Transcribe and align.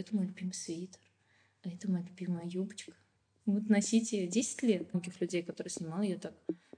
Это 0.00 0.16
мой 0.16 0.26
любимый 0.26 0.54
свитер, 0.54 0.98
а 1.62 1.68
это 1.68 1.90
моя 1.90 2.02
любимая 2.02 2.46
юбочка. 2.46 2.92
Вот 3.44 3.68
носить 3.68 4.12
ее 4.12 4.26
10 4.26 4.62
лет. 4.62 4.94
Многих 4.94 5.20
людей, 5.20 5.42
которые 5.42 5.70
снимала, 5.70 6.00
я 6.00 6.16
так 6.16 6.32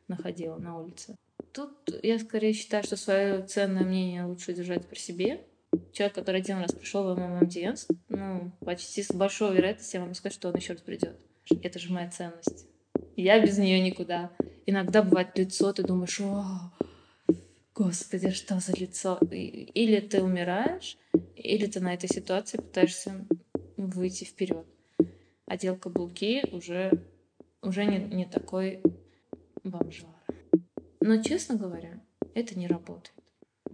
находила 0.08 0.58
на 0.58 0.80
улице. 0.80 1.14
Тут 1.53 1.71
я 2.03 2.19
скорее 2.19 2.53
считаю, 2.53 2.82
что 2.82 2.96
свое 2.96 3.46
ценное 3.46 3.85
мнение 3.85 4.24
лучше 4.24 4.54
держать 4.54 4.88
при 4.88 4.98
себе. 4.98 5.45
Человек, 5.93 6.16
который 6.16 6.40
один 6.40 6.58
раз 6.58 6.72
пришел 6.72 7.14
в 7.14 7.16
МММДН, 7.16 7.77
ну, 8.08 8.50
почти 8.61 9.04
с 9.04 9.12
большой 9.12 9.54
вероятностью 9.54 10.00
я 10.00 10.02
могу 10.02 10.14
сказать, 10.14 10.34
что 10.34 10.48
он 10.48 10.57
еще 10.57 10.73
раз 10.73 10.82
придет. 10.82 11.16
Это 11.62 11.79
же 11.79 11.93
моя 11.93 12.11
ценность. 12.11 12.66
Я 13.16 13.41
без 13.41 13.57
нее 13.57 13.80
никуда. 13.80 14.32
Иногда 14.66 15.02
бывает 15.02 15.39
лицо, 15.39 15.73
ты 15.73 15.84
думаешь, 15.84 16.20
о, 16.20 16.73
господи, 17.75 18.30
что 18.30 18.59
за 18.59 18.73
лицо? 18.73 19.18
Или 19.30 20.00
ты 20.00 20.23
умираешь, 20.23 20.98
или 21.43 21.66
ты 21.66 21.80
на 21.80 21.95
этой 21.95 22.09
ситуации 22.09 22.58
пытаешься 22.58 23.27
выйти 23.77 24.25
вперед. 24.25 24.66
Одел 25.46 25.76
каблуки 25.76 26.44
уже, 26.53 27.04
уже 27.62 27.84
не, 27.84 27.98
не 27.98 28.25
такой 28.26 28.80
бомжар. 29.64 30.08
Но, 31.00 31.22
честно 31.22 31.57
говоря, 31.57 32.00
это 32.34 32.58
не 32.58 32.67
работает. 32.67 33.12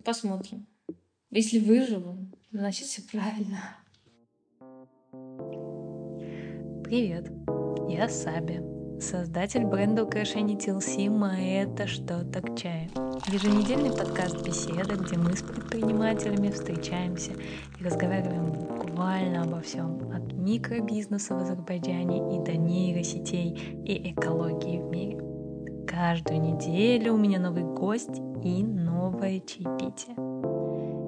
Посмотрим. 0.04 0.66
Если 1.30 1.58
выживу, 1.58 2.16
значит 2.50 2.86
все 2.86 3.02
правильно. 3.02 3.76
Привет, 6.84 7.30
я 7.90 8.08
Саби, 8.08 8.60
создатель 9.00 9.64
бренда 9.64 10.04
украшений 10.04 10.56
TLC 10.56 11.08
«Ма 11.08 11.38
это 11.38 11.86
что-то 11.86 12.40
к 12.42 12.56
чаю». 12.56 12.88
Еженедельный 13.28 13.96
подкаст 13.96 14.44
«Беседа», 14.44 14.96
где 14.96 15.16
мы 15.16 15.36
с 15.36 15.42
предпринимателями 15.42 16.50
встречаемся 16.50 17.32
и 17.78 17.84
разговариваем 17.84 18.46
буквально 18.46 19.42
обо 19.42 19.60
всем, 19.60 20.10
от 20.12 20.32
микробизнеса 20.32 21.34
в 21.34 21.38
Азербайджане 21.38 22.36
и 22.36 22.44
до 22.44 22.56
нейросетей 22.56 23.50
и 23.84 24.12
экологии 24.12 24.78
в 24.78 24.90
мире. 24.90 25.18
Каждую 25.86 26.40
неделю 26.40 27.14
у 27.14 27.16
меня 27.16 27.38
новый 27.38 27.64
гость 27.64 28.20
и 28.42 28.64
новое 28.64 29.40
чаепитие. 29.40 30.16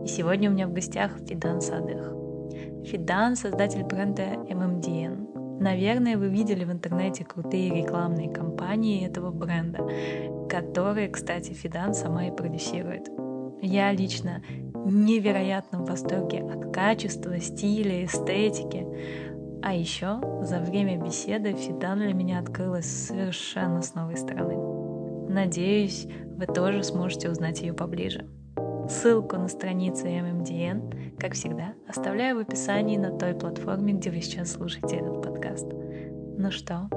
И 0.04 0.08
сегодня 0.08 0.50
у 0.50 0.52
меня 0.52 0.68
в 0.68 0.72
гостях 0.72 1.18
Фидан 1.26 1.60
Садых. 1.60 2.14
Фидан— 2.84 3.36
создатель 3.36 3.84
бренда 3.84 4.22
MMDN. 4.48 5.39
Наверное, 5.60 6.16
вы 6.16 6.28
видели 6.28 6.64
в 6.64 6.72
интернете 6.72 7.22
крутые 7.22 7.82
рекламные 7.82 8.30
кампании 8.30 9.06
этого 9.06 9.30
бренда, 9.30 9.86
которые, 10.48 11.10
кстати, 11.10 11.52
Фидан 11.52 11.92
сама 11.92 12.28
и 12.28 12.34
продюсирует. 12.34 13.08
Я 13.60 13.92
лично 13.92 14.42
в 14.72 15.84
восторге 15.84 16.40
от 16.50 16.72
качества, 16.72 17.38
стиля, 17.38 18.06
эстетики. 18.06 18.86
А 19.62 19.74
еще 19.74 20.20
за 20.40 20.60
время 20.60 20.96
беседы 20.96 21.52
Фидан 21.52 21.98
для 21.98 22.14
меня 22.14 22.38
открылась 22.38 22.86
совершенно 22.86 23.82
с 23.82 23.94
новой 23.94 24.16
стороны. 24.16 24.56
Надеюсь, 25.28 26.06
вы 26.38 26.46
тоже 26.46 26.82
сможете 26.82 27.28
узнать 27.28 27.60
ее 27.60 27.74
поближе. 27.74 28.26
Ссылку 28.88 29.36
на 29.36 29.48
страницу 29.48 30.06
MMDN, 30.06 31.18
как 31.18 31.34
всегда, 31.34 31.74
оставляю 31.86 32.36
в 32.36 32.40
описании 32.40 32.96
на 32.96 33.16
той 33.16 33.34
платформе, 33.34 33.92
где 33.92 34.10
вы 34.10 34.22
сейчас 34.22 34.52
слушаете 34.52 34.96
этот 34.96 35.16
подкаст. 35.16 35.29
Ну 36.42 36.50
что, 36.50 36.88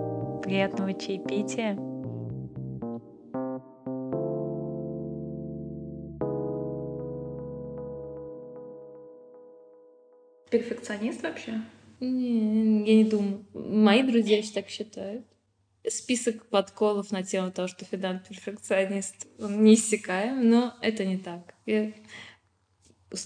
приятного 0.41 0.93
чаепития! 0.93 1.75
Перфекционист 10.49 11.23
вообще? 11.23 11.59
Не, 11.99 12.85
я 12.85 12.95
не 12.95 13.03
думаю. 13.03 13.45
Мои 13.53 14.03
друзья 14.03 14.41
так 14.53 14.69
считают 14.69 15.25
список 15.89 16.45
подколов 16.45 17.11
на 17.11 17.21
тему 17.23 17.51
того, 17.51 17.67
что 17.67 17.83
Федан 17.83 18.21
перфекционист, 18.21 19.27
он 19.39 19.61
неиссякаем, 19.61 20.49
но 20.49 20.73
это 20.81 21.03
не 21.03 21.17
так. 21.17 21.53
Я 21.65 21.91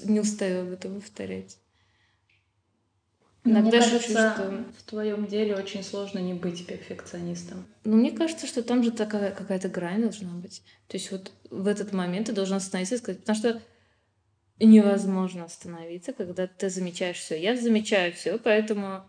не 0.05 0.19
устаю 0.19 0.63
об 0.63 0.71
этом 0.71 0.99
повторять. 0.99 1.59
Иногда 3.51 3.69
мне 3.69 3.79
кажется, 3.79 4.33
что... 4.35 4.63
в 4.77 4.89
твоем 4.89 5.27
деле 5.27 5.55
очень 5.55 5.83
сложно 5.83 6.19
не 6.19 6.33
быть 6.33 6.65
перфекционистом. 6.65 7.65
Ну, 7.83 7.97
мне 7.97 8.11
кажется, 8.11 8.47
что 8.47 8.63
там 8.63 8.83
же 8.83 8.91
такая 8.91 9.31
какая-то 9.31 9.69
грань 9.69 10.01
должна 10.01 10.31
быть. 10.33 10.61
То 10.87 10.97
есть 10.97 11.11
вот 11.11 11.31
в 11.49 11.67
этот 11.67 11.93
момент 11.93 12.27
ты 12.27 12.33
должен 12.33 12.57
остановиться 12.57 12.95
и 12.95 12.97
сказать, 12.97 13.21
потому 13.21 13.37
что 13.37 13.61
невозможно 14.59 15.45
остановиться, 15.45 16.13
когда 16.13 16.47
ты 16.47 16.69
замечаешь 16.69 17.17
все. 17.17 17.39
Я 17.39 17.55
замечаю 17.55 18.13
все, 18.13 18.37
поэтому 18.37 19.03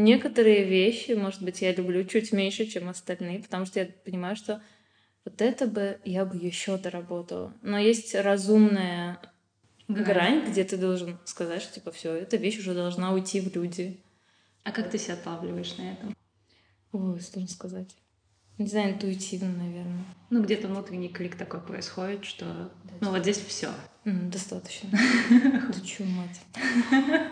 Некоторые 0.00 0.64
вещи, 0.64 1.12
может 1.12 1.42
быть, 1.42 1.60
я 1.60 1.74
люблю 1.74 2.04
чуть 2.04 2.32
меньше, 2.32 2.64
чем 2.64 2.88
остальные, 2.88 3.40
потому 3.40 3.66
что 3.66 3.80
я 3.80 3.88
понимаю, 4.04 4.34
что 4.34 4.62
вот 5.26 5.42
это 5.42 5.66
бы 5.66 6.00
я 6.04 6.24
бы 6.24 6.36
еще 6.36 6.78
доработала. 6.78 7.54
Но 7.60 7.78
есть 7.78 8.14
разумная 8.14 9.20
грань, 9.94 10.40
грань 10.40 10.50
где 10.50 10.64
ты 10.64 10.76
должен 10.76 11.18
сказать, 11.24 11.62
что 11.62 11.74
типа 11.74 11.90
все, 11.92 12.14
эта 12.14 12.36
вещь 12.36 12.58
уже 12.58 12.74
должна 12.74 13.12
уйти 13.12 13.40
в 13.40 13.54
люди. 13.54 14.00
А 14.64 14.72
как 14.72 14.90
ты 14.90 14.98
себя 14.98 15.14
отлавливаешь 15.14 15.76
на 15.78 15.92
этом? 15.92 16.16
Ой, 16.92 17.20
сложно 17.20 17.48
сказать. 17.48 17.96
Не 18.58 18.66
знаю, 18.66 18.94
интуитивно, 18.94 19.48
наверное. 19.48 20.04
Ну, 20.28 20.42
где-то 20.42 20.68
внутренний 20.68 21.08
клик 21.08 21.36
такой 21.36 21.60
происходит, 21.60 22.24
что 22.26 22.44
да, 22.84 22.92
ну 23.00 23.10
вот 23.10 23.22
здесь 23.22 23.38
все. 23.38 23.70
Достаточно. 24.04 24.90
Да 25.30 25.80
чё, 25.84 26.04
мать 26.04 26.40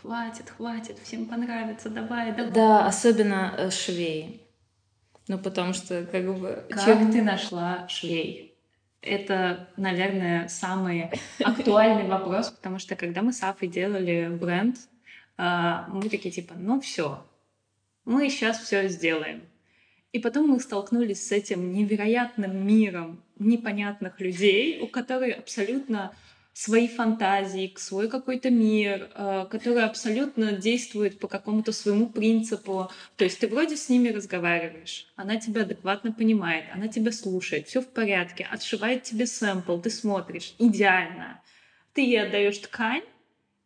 хватит, 0.00 0.50
хватит, 0.50 0.98
всем 1.02 1.26
понравится, 1.26 1.90
давай, 1.90 2.32
давай. 2.32 2.52
Да, 2.52 2.86
особенно 2.86 3.54
э, 3.58 3.70
швей. 3.70 4.46
Ну, 5.26 5.38
потому 5.38 5.72
что 5.72 6.04
как 6.04 6.24
бы... 6.38 6.64
Как 6.70 6.84
чем... 6.84 7.10
ты 7.10 7.22
нашла 7.22 7.88
швей? 7.88 8.55
Это, 9.02 9.68
наверное, 9.76 10.48
самый 10.48 11.10
актуальный 11.38 12.08
вопрос, 12.08 12.50
потому 12.50 12.78
что 12.78 12.96
когда 12.96 13.22
мы 13.22 13.32
с 13.32 13.42
Афой 13.42 13.68
делали 13.68 14.28
бренд, 14.28 14.76
а, 15.36 15.86
мы 15.88 16.08
такие 16.08 16.30
типа, 16.30 16.54
ну 16.56 16.80
все, 16.80 17.24
мы 18.04 18.28
сейчас 18.30 18.58
все 18.60 18.88
сделаем. 18.88 19.42
И 20.12 20.18
потом 20.18 20.48
мы 20.48 20.60
столкнулись 20.60 21.26
с 21.26 21.32
этим 21.32 21.72
невероятным 21.72 22.66
миром 22.66 23.22
непонятных 23.38 24.18
людей, 24.20 24.80
у 24.80 24.86
которых 24.86 25.38
абсолютно 25.38 26.14
свои 26.56 26.88
фантазии, 26.88 27.74
свой 27.76 28.08
какой-то 28.08 28.48
мир, 28.48 29.10
э, 29.14 29.46
который 29.50 29.84
абсолютно 29.84 30.52
действует 30.52 31.18
по 31.18 31.28
какому-то 31.28 31.70
своему 31.70 32.08
принципу. 32.08 32.90
То 33.18 33.24
есть 33.24 33.40
ты 33.40 33.46
вроде 33.46 33.76
с 33.76 33.90
ними 33.90 34.08
разговариваешь, 34.08 35.06
она 35.16 35.36
тебя 35.36 35.62
адекватно 35.62 36.12
понимает, 36.12 36.64
она 36.72 36.88
тебя 36.88 37.12
слушает, 37.12 37.68
все 37.68 37.82
в 37.82 37.88
порядке, 37.88 38.48
отшивает 38.50 39.02
тебе 39.02 39.26
сэмпл, 39.26 39.78
ты 39.80 39.90
смотришь, 39.90 40.54
идеально. 40.58 41.42
Ты 41.92 42.00
ей 42.00 42.22
отдаешь 42.22 42.56
ткань, 42.56 43.04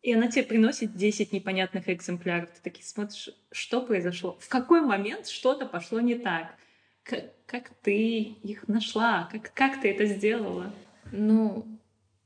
и 0.01 0.13
она 0.13 0.27
тебе 0.27 0.43
приносит 0.43 0.93
10 0.93 1.31
непонятных 1.31 1.87
экземпляров. 1.87 2.49
Ты 2.49 2.59
такие 2.61 2.85
смотришь, 2.85 3.29
что 3.53 3.81
произошло, 3.83 4.37
в 4.41 4.49
какой 4.49 4.81
момент 4.81 5.29
что-то 5.29 5.65
пошло 5.65 6.01
не 6.01 6.15
так. 6.15 6.55
Как, 7.03 7.23
как 7.45 7.69
ты 7.83 8.19
их 8.19 8.67
нашла? 8.67 9.29
Как, 9.31 9.53
как 9.53 9.79
ты 9.79 9.91
это 9.91 10.05
сделала? 10.07 10.73
Ну, 11.13 11.65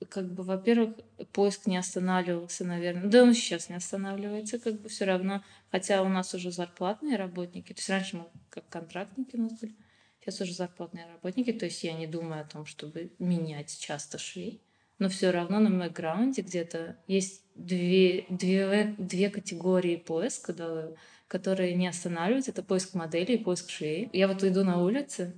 как 0.09 0.31
бы, 0.33 0.43
во-первых, 0.43 0.95
поиск 1.31 1.67
не 1.67 1.77
останавливался, 1.77 2.66
наверное. 2.66 3.09
Да 3.09 3.23
он 3.23 3.33
сейчас 3.33 3.69
не 3.69 3.75
останавливается, 3.75 4.59
как 4.59 4.81
бы 4.81 4.89
все 4.89 5.05
равно. 5.05 5.43
Хотя 5.71 6.01
у 6.03 6.09
нас 6.09 6.33
уже 6.33 6.51
зарплатные 6.51 7.17
работники. 7.17 7.73
То 7.73 7.79
есть 7.79 7.89
раньше 7.89 8.17
мы 8.17 8.25
как 8.49 8.67
контрактники 8.69 9.35
у 9.35 9.41
нас 9.41 9.59
были. 9.59 9.75
Сейчас 10.19 10.41
уже 10.41 10.53
зарплатные 10.53 11.07
работники. 11.07 11.51
То 11.51 11.66
есть 11.66 11.83
я 11.83 11.93
не 11.93 12.07
думаю 12.07 12.41
о 12.41 12.45
том, 12.45 12.66
чтобы 12.66 13.11
менять 13.19 13.77
часто 13.79 14.17
швей. 14.17 14.61
Но 14.97 15.09
все 15.09 15.31
равно 15.31 15.59
на 15.59 15.69
бэкграунде 15.69 16.41
где-то 16.41 16.97
есть 17.07 17.43
две, 17.55 18.25
две, 18.29 18.95
две 18.97 19.29
категории 19.29 19.97
поиска, 19.97 20.96
которые 21.28 21.75
не 21.75 21.87
останавливаются. 21.87 22.52
Это 22.52 22.63
поиск 22.63 22.93
модели 22.93 23.34
и 23.34 23.43
поиск 23.43 23.69
швей. 23.69 24.09
Я 24.13 24.28
вот 24.28 24.43
иду 24.43 24.63
на 24.63 24.81
улице, 24.81 25.34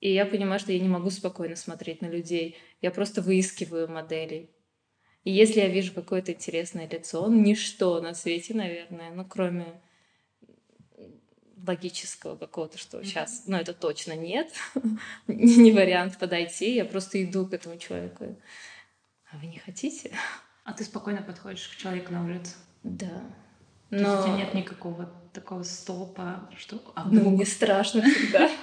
и 0.00 0.12
я 0.12 0.26
понимаю, 0.26 0.58
что 0.58 0.72
я 0.72 0.80
не 0.80 0.88
могу 0.88 1.10
спокойно 1.10 1.56
смотреть 1.56 2.02
на 2.02 2.06
людей. 2.06 2.56
Я 2.82 2.90
просто 2.90 3.22
выискиваю 3.22 3.88
моделей. 3.88 4.50
И 5.24 5.30
если 5.30 5.60
я 5.60 5.68
вижу 5.68 5.94
какое-то 5.94 6.32
интересное 6.32 6.88
лицо, 6.88 7.28
ничто 7.28 8.00
на 8.00 8.12
свете, 8.12 8.54
наверное, 8.54 9.12
ну, 9.12 9.24
кроме 9.24 9.80
логического 11.64 12.36
какого-то, 12.36 12.76
что 12.76 13.02
сейчас, 13.04 13.44
ну, 13.46 13.56
это 13.56 13.72
точно 13.72 14.14
нет, 14.14 14.52
не 15.28 15.70
вариант 15.70 16.18
подойти, 16.18 16.74
я 16.74 16.84
просто 16.84 17.22
иду 17.22 17.46
к 17.46 17.54
этому 17.54 17.78
человеку. 17.78 18.36
А 19.30 19.38
вы 19.38 19.46
не 19.46 19.58
хотите? 19.58 20.10
А 20.64 20.72
ты 20.72 20.82
спокойно 20.84 21.22
подходишь 21.22 21.68
к 21.68 21.76
человеку 21.76 22.12
на 22.12 22.24
улице? 22.24 22.54
Да. 22.82 23.22
Но... 23.90 23.98
То 23.98 24.10
есть 24.10 24.20
у 24.20 24.26
тебя 24.26 24.36
нет 24.38 24.54
никакого 24.54 25.08
такого 25.32 25.62
стопа, 25.62 26.50
что... 26.56 26.82
А. 26.94 27.08
Ну, 27.08 27.30
мне 27.30 27.46
страшно 27.46 28.02
всегда. 28.02 28.50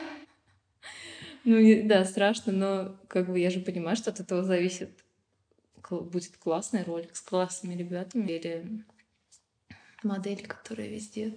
Ну, 1.51 1.87
да, 1.87 2.05
страшно, 2.05 2.53
но 2.53 2.95
как 3.07 3.27
бы 3.27 3.39
я 3.39 3.49
же 3.49 3.59
понимаю, 3.59 3.97
что 3.97 4.11
от 4.11 4.19
этого 4.19 4.43
зависит, 4.43 4.91
будет 5.89 6.37
классный 6.37 6.83
ролик 6.83 7.15
с 7.15 7.21
классными 7.21 7.73
ребятами 7.73 8.27
или 8.27 8.85
модель, 10.03 10.45
которая 10.45 10.89
везде. 10.89 11.35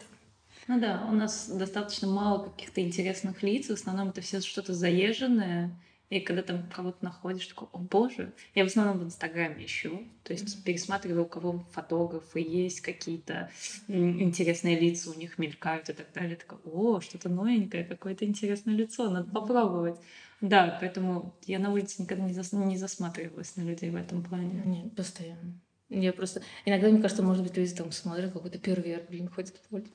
Ну 0.69 0.79
да, 0.79 1.06
у 1.09 1.14
нас 1.14 1.49
достаточно 1.49 2.09
мало 2.09 2.50
каких-то 2.50 2.82
интересных 2.82 3.43
лиц, 3.43 3.69
в 3.69 3.73
основном 3.73 4.11
это 4.11 4.20
все 4.20 4.43
что-то 4.43 4.75
заезженное, 4.75 5.81
и 6.12 6.20
когда 6.20 6.43
там 6.43 6.69
кого-то 6.69 7.03
находишь, 7.03 7.47
такой, 7.47 7.69
о 7.73 7.79
боже, 7.79 8.35
я 8.55 8.64
в 8.64 8.67
основном 8.67 8.99
в 8.99 9.05
Инстаграме 9.05 9.64
ищу, 9.64 10.06
то 10.25 10.35
есть 10.35 10.44
mm-hmm. 10.44 10.64
пересматриваю, 10.64 11.25
у 11.25 11.26
кого 11.26 11.64
фотографы 11.73 12.41
есть, 12.41 12.82
какие-то 12.82 13.50
интересные 13.88 14.79
лица 14.79 15.11
у 15.11 15.14
них 15.14 15.38
мелькают 15.38 15.88
и 15.88 15.94
так 15.94 16.12
далее. 16.12 16.37
Такой, 16.37 16.59
о, 16.70 17.00
что-то 17.00 17.31
новенькое, 17.31 17.85
какое-то 17.85 18.26
интересное 18.26 18.75
лицо, 18.75 19.09
надо 19.09 19.31
попробовать. 19.31 19.97
Да, 20.43 20.76
поэтому 20.81 21.35
я 21.47 21.59
на 21.59 21.73
улице 21.73 22.03
никогда 22.03 22.25
не, 22.25 22.35
зас... 22.35 22.53
не 22.53 22.76
засматривалась 22.76 23.56
на 23.56 23.62
людей 23.62 23.88
в 23.88 23.97
этом 23.97 24.23
плане. 24.23 24.62
Нет, 24.67 24.94
постоянно. 24.94 25.59
Я 25.88 26.12
просто... 26.12 26.43
Иногда, 26.67 26.88
мне 26.88 27.00
кажется, 27.00 27.23
может 27.23 27.43
быть, 27.43 27.56
люди 27.56 27.75
там 27.75 27.91
смотрят, 27.91 28.35
какой-то 28.35 28.59
первый 28.59 29.03
блин, 29.09 29.31
ходит 29.31 29.59
по 29.70 29.76
улице. 29.76 29.93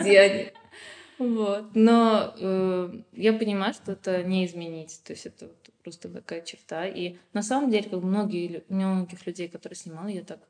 Где 0.00 0.20
они. 0.20 0.52
Вот. 1.18 1.74
Но 1.74 2.34
э, 2.38 3.02
я 3.12 3.32
понимаю, 3.32 3.74
что 3.74 3.92
это 3.92 4.22
не 4.22 4.44
изменить. 4.46 5.00
То 5.04 5.12
есть 5.12 5.26
это 5.26 5.50
просто 5.82 6.08
такая 6.08 6.42
черта. 6.42 6.86
И 6.86 7.16
на 7.32 7.42
самом 7.42 7.70
деле, 7.70 7.88
как 7.88 8.02
многие, 8.02 8.64
многих 8.68 9.26
людей, 9.26 9.48
которые 9.48 9.76
снимала, 9.76 10.08
я 10.08 10.22
так 10.22 10.40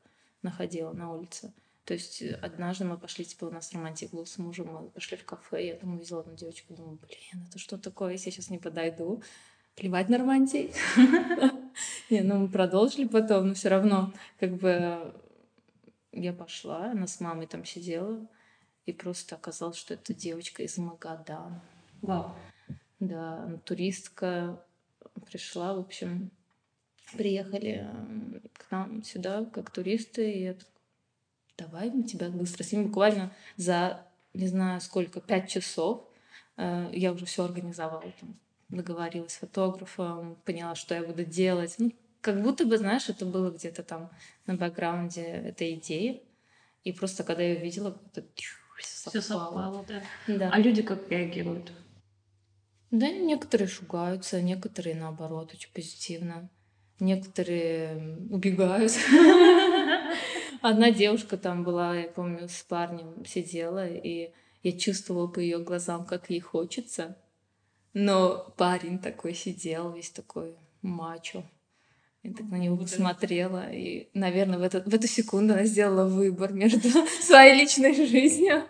находила 0.41 0.91
на 0.93 1.13
улице. 1.13 1.53
То 1.85 1.93
есть 1.93 2.21
однажды 2.41 2.83
мы 2.83 2.97
пошли, 2.97 3.23
типа, 3.23 3.45
у 3.45 3.49
нас 3.49 3.71
романтик 3.71 4.11
был 4.11 4.25
с 4.25 4.37
мужем, 4.37 4.67
мы 4.73 4.89
пошли 4.89 5.15
в 5.15 5.23
кафе, 5.23 5.67
я 5.67 5.75
там 5.75 5.95
увидела 5.95 6.19
одну 6.19 6.35
девочку, 6.35 6.73
думаю, 6.73 6.99
блин, 6.99 7.45
это 7.47 7.59
что 7.59 7.77
такое, 7.77 8.11
если 8.11 8.27
я 8.27 8.33
сейчас 8.33 8.49
не 8.49 8.57
подойду? 8.57 9.23
Плевать 9.75 10.09
на 10.09 10.17
романтик. 10.17 10.73
Не, 12.09 12.21
ну 12.21 12.39
мы 12.39 12.47
продолжили 12.49 13.07
потом, 13.07 13.47
но 13.49 13.53
все 13.53 13.69
равно, 13.69 14.11
как 14.39 14.57
бы, 14.57 15.13
я 16.11 16.33
пошла, 16.33 16.91
она 16.91 17.07
с 17.07 17.21
мамой 17.21 17.47
там 17.47 17.63
сидела, 17.63 18.27
и 18.87 18.93
просто 18.93 19.35
оказалось, 19.35 19.77
что 19.77 19.93
это 19.93 20.13
девочка 20.13 20.63
из 20.63 20.77
Магадана. 20.77 21.61
Вау. 22.01 22.33
Да, 22.99 23.59
туристка 23.65 24.63
пришла, 25.29 25.73
в 25.73 25.79
общем, 25.79 26.31
приехали 27.13 27.85
к 28.53 28.71
нам 28.71 29.03
сюда 29.03 29.45
как 29.45 29.69
туристы, 29.71 30.31
и 30.31 30.43
я 30.43 30.53
так, 30.53 30.67
давай 31.57 31.91
мы 31.91 32.03
тебя 32.03 32.29
быстро 32.29 32.63
снимем. 32.63 32.87
Буквально 32.87 33.33
за, 33.57 34.05
не 34.33 34.47
знаю 34.47 34.79
сколько, 34.79 35.19
пять 35.19 35.49
часов 35.49 36.07
э, 36.55 36.89
я 36.93 37.11
уже 37.11 37.25
все 37.25 37.43
организовала, 37.43 38.13
там, 38.21 38.39
договорилась 38.69 39.33
с 39.33 39.37
фотографом, 39.37 40.37
поняла, 40.45 40.75
что 40.75 40.95
я 40.95 41.03
буду 41.03 41.25
делать. 41.25 41.75
Ну, 41.77 41.91
как 42.21 42.41
будто 42.41 42.65
бы, 42.65 42.77
знаешь, 42.77 43.09
это 43.09 43.25
было 43.25 43.51
где-то 43.51 43.83
там 43.83 44.09
на 44.45 44.55
бэкграунде 44.55 45.23
этой 45.23 45.75
идеи. 45.75 46.23
И 46.83 46.93
просто 46.93 47.25
когда 47.25 47.43
я 47.43 47.59
увидела, 47.59 47.97
это 48.13 48.25
все 48.77 49.21
совпало, 49.21 49.85
да. 49.87 50.03
да. 50.27 50.49
А 50.51 50.59
люди 50.59 50.81
как 50.81 51.09
реагируют? 51.09 51.71
Да, 52.91 53.09
некоторые 53.11 53.67
шугаются, 53.67 54.41
некоторые 54.41 54.95
наоборот 54.95 55.51
очень 55.53 55.71
позитивно, 55.73 56.49
некоторые 56.99 58.17
убегают. 58.29 58.93
Одна 60.61 60.91
девушка 60.91 61.37
там 61.37 61.63
была, 61.63 61.95
я 61.95 62.07
помню, 62.07 62.47
с 62.47 62.63
парнем 62.63 63.25
сидела, 63.25 63.87
и 63.87 64.31
я 64.63 64.71
чувствовала 64.77 65.27
по 65.27 65.39
ее 65.39 65.59
глазам, 65.59 66.05
как 66.05 66.29
ей 66.29 66.39
хочется. 66.39 67.17
Но 67.93 68.53
парень 68.57 68.99
такой 68.99 69.33
сидел, 69.33 69.91
весь 69.91 70.11
такой 70.11 70.55
мачо. 70.81 71.43
Я 72.23 72.33
так 72.33 72.47
на 72.47 72.57
него 72.57 72.77
посмотрела, 72.77 73.71
и, 73.71 74.09
наверное, 74.13 74.57
в, 74.57 74.63
этот, 74.63 74.85
в 74.85 74.93
эту 74.93 75.07
секунду 75.07 75.53
она 75.53 75.65
сделала 75.65 76.07
выбор 76.07 76.51
между 76.51 76.89
своей 77.21 77.61
личной 77.61 77.93
жизнью 77.93 78.63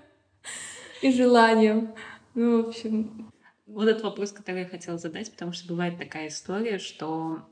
и 1.01 1.11
желанием. 1.11 1.93
Ну, 2.35 2.63
в 2.63 2.67
общем... 2.69 3.31
Вот 3.65 3.85
этот 3.85 4.03
вопрос, 4.03 4.31
который 4.31 4.61
я 4.61 4.67
хотела 4.67 4.97
задать, 4.97 5.29
потому 5.29 5.51
что 5.51 5.67
бывает 5.67 5.97
такая 5.97 6.29
история, 6.29 6.79
что 6.79 7.45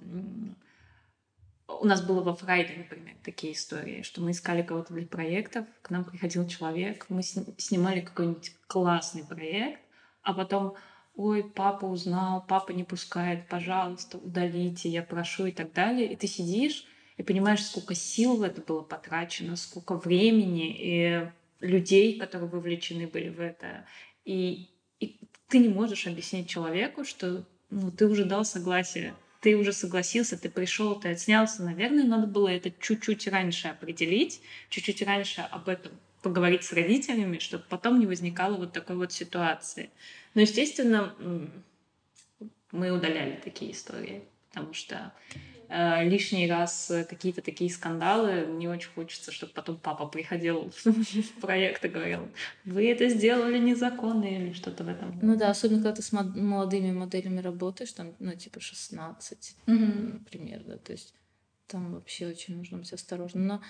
у 1.67 1.85
нас 1.85 2.01
было 2.01 2.21
во 2.21 2.35
Фрайде, 2.35 2.73
например, 2.77 3.15
такие 3.23 3.53
истории, 3.53 4.01
что 4.01 4.21
мы 4.21 4.31
искали 4.31 4.61
кого-то 4.61 4.93
для 4.93 5.07
проектов, 5.07 5.65
к 5.81 5.89
нам 5.89 6.05
приходил 6.05 6.47
человек, 6.47 7.05
мы 7.09 7.21
снимали 7.23 8.01
какой-нибудь 8.01 8.55
классный 8.67 9.25
проект, 9.25 9.81
а 10.21 10.33
потом 10.33 10.75
ой, 11.15 11.43
папа 11.43 11.85
узнал, 11.85 12.45
папа 12.47 12.71
не 12.71 12.83
пускает, 12.83 13.47
пожалуйста, 13.47 14.17
удалите, 14.17 14.89
я 14.89 15.03
прошу 15.03 15.45
и 15.45 15.51
так 15.51 15.73
далее. 15.73 16.11
И 16.11 16.15
ты 16.15 16.27
сидишь 16.27 16.85
и 17.17 17.23
понимаешь, 17.23 17.63
сколько 17.63 17.95
сил 17.95 18.37
в 18.37 18.41
это 18.41 18.61
было 18.61 18.81
потрачено, 18.81 19.55
сколько 19.55 19.95
времени 19.95 20.75
и 20.77 21.31
людей, 21.61 22.19
которые 22.19 22.49
вовлечены 22.49 23.07
были 23.07 23.29
в 23.29 23.39
это. 23.39 23.85
И, 24.25 24.69
и 24.99 25.19
ты 25.47 25.59
не 25.59 25.69
можешь 25.69 26.07
объяснить 26.07 26.49
человеку, 26.49 27.05
что 27.05 27.45
ну, 27.69 27.91
ты 27.91 28.07
уже 28.07 28.25
дал 28.25 28.43
согласие, 28.43 29.15
ты 29.41 29.55
уже 29.55 29.73
согласился, 29.73 30.37
ты 30.37 30.49
пришел, 30.49 30.99
ты 30.99 31.09
отснялся. 31.09 31.63
Наверное, 31.63 32.03
надо 32.03 32.27
было 32.27 32.49
это 32.49 32.71
чуть-чуть 32.71 33.27
раньше 33.27 33.69
определить, 33.69 34.41
чуть-чуть 34.69 35.01
раньше 35.03 35.41
об 35.41 35.69
этом 35.69 35.91
поговорить 36.25 36.63
с 36.63 36.73
родителями, 36.73 37.37
чтобы 37.37 37.63
потом 37.69 37.99
не 37.99 38.07
возникало 38.07 38.55
вот 38.55 38.73
такой 38.73 38.95
вот 38.95 39.11
ситуации. 39.11 39.91
Но, 40.33 40.41
естественно, 40.41 41.13
мы 42.71 42.89
удаляли 42.89 43.39
такие 43.43 43.73
истории, 43.73 44.23
потому 44.49 44.73
что 44.73 45.13
э, 45.69 46.03
лишний 46.09 46.49
раз 46.49 46.91
какие-то 47.07 47.43
такие 47.43 47.69
скандалы, 47.69 48.47
не 48.47 48.67
очень 48.67 48.89
хочется, 48.95 49.31
чтобы 49.31 49.53
потом 49.53 49.77
папа 49.77 50.07
приходил 50.07 50.71
в 50.83 51.41
проект 51.41 51.85
и 51.85 51.89
говорил, 51.89 52.27
вы 52.65 52.89
это 52.89 53.07
сделали 53.09 53.59
незаконно 53.59 54.25
или 54.25 54.51
что-то 54.53 54.83
в 54.83 54.87
этом. 54.87 55.19
Ну 55.21 55.37
да, 55.37 55.51
особенно 55.51 55.83
когда 55.83 55.93
ты 55.93 56.01
с 56.01 56.11
молодыми 56.11 56.91
моделями 56.91 57.39
работаешь, 57.39 57.91
там, 57.91 58.15
ну, 58.17 58.33
типа 58.33 58.59
16, 58.59 59.57
например, 59.67 60.63
да, 60.65 60.77
то 60.77 60.91
есть 60.91 61.13
там 61.67 61.93
вообще 61.93 62.27
очень 62.27 62.57
нужно 62.57 62.79
быть 62.79 62.91
осторожным. 62.93 63.45
Но 63.45 63.61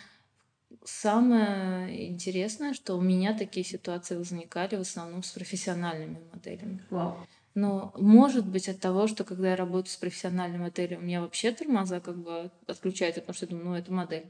Самое 0.83 2.09
интересное, 2.09 2.73
что 2.73 2.95
у 2.95 3.01
меня 3.01 3.37
такие 3.37 3.65
ситуации 3.65 4.15
возникали 4.15 4.75
в 4.75 4.81
основном 4.81 5.23
с 5.23 5.31
профессиональными 5.31 6.19
моделями. 6.33 6.83
Вау. 6.89 7.17
Но 7.55 7.93
может 7.97 8.45
быть 8.45 8.67
от 8.67 8.79
того, 8.79 9.07
что 9.07 9.23
когда 9.23 9.51
я 9.51 9.55
работаю 9.55 9.91
с 9.91 9.95
профессиональной 9.95 10.57
моделью, 10.57 10.99
у 10.99 11.01
меня 11.01 11.21
вообще 11.21 11.51
тормоза 11.51 12.01
как 12.01 12.17
бы 12.17 12.51
отключаются, 12.67 13.21
потому 13.21 13.35
что 13.35 13.45
я 13.45 13.49
думаю, 13.51 13.67
ну 13.67 13.75
это 13.75 13.93
модель. 13.93 14.25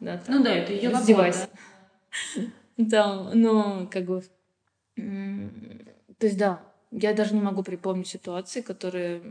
Да, 0.00 0.18
там, 0.18 0.34
ну 0.34 0.44
да, 0.44 0.54
это 0.54 0.72
ее 0.72 0.90
работа. 0.90 1.48
Да, 2.76 3.30
но 3.34 3.86
как 3.86 4.04
бы... 4.06 4.24
То 4.96 6.26
есть 6.26 6.36
да, 6.36 6.60
я 6.90 7.14
даже 7.14 7.34
не 7.34 7.40
могу 7.40 7.62
припомнить 7.62 8.08
ситуации, 8.08 8.60
которые 8.60 9.22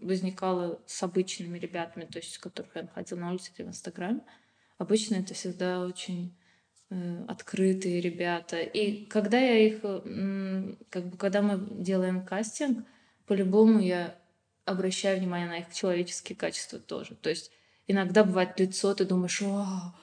возникала 0.00 0.80
с 0.86 1.02
обычными 1.02 1.58
ребятами, 1.58 2.06
то 2.06 2.18
есть 2.18 2.32
с 2.32 2.38
которых 2.38 2.74
я 2.74 2.82
находила 2.82 3.18
на 3.18 3.30
улице 3.30 3.52
или 3.56 3.66
в 3.66 3.68
Инстаграме. 3.68 4.22
Обычно 4.78 5.16
это 5.16 5.34
всегда 5.34 5.84
очень 5.84 6.36
э, 6.90 7.24
открытые 7.28 8.00
ребята. 8.00 8.60
И 8.60 9.06
когда 9.06 9.38
я 9.38 9.58
их, 9.58 9.80
как 10.90 11.06
бы, 11.06 11.16
когда 11.16 11.42
мы 11.42 11.82
делаем 11.82 12.24
кастинг, 12.24 12.84
по-любому 13.26 13.80
я 13.80 14.18
обращаю 14.64 15.18
внимание 15.18 15.48
на 15.48 15.58
их 15.58 15.72
человеческие 15.72 16.36
качества 16.36 16.78
тоже. 16.78 17.14
То 17.14 17.30
есть 17.30 17.50
иногда 17.86 18.24
бывает 18.24 18.58
лицо, 18.58 18.94
ты 18.94 19.04
думаешь, 19.04 19.42
о, 19.42 19.94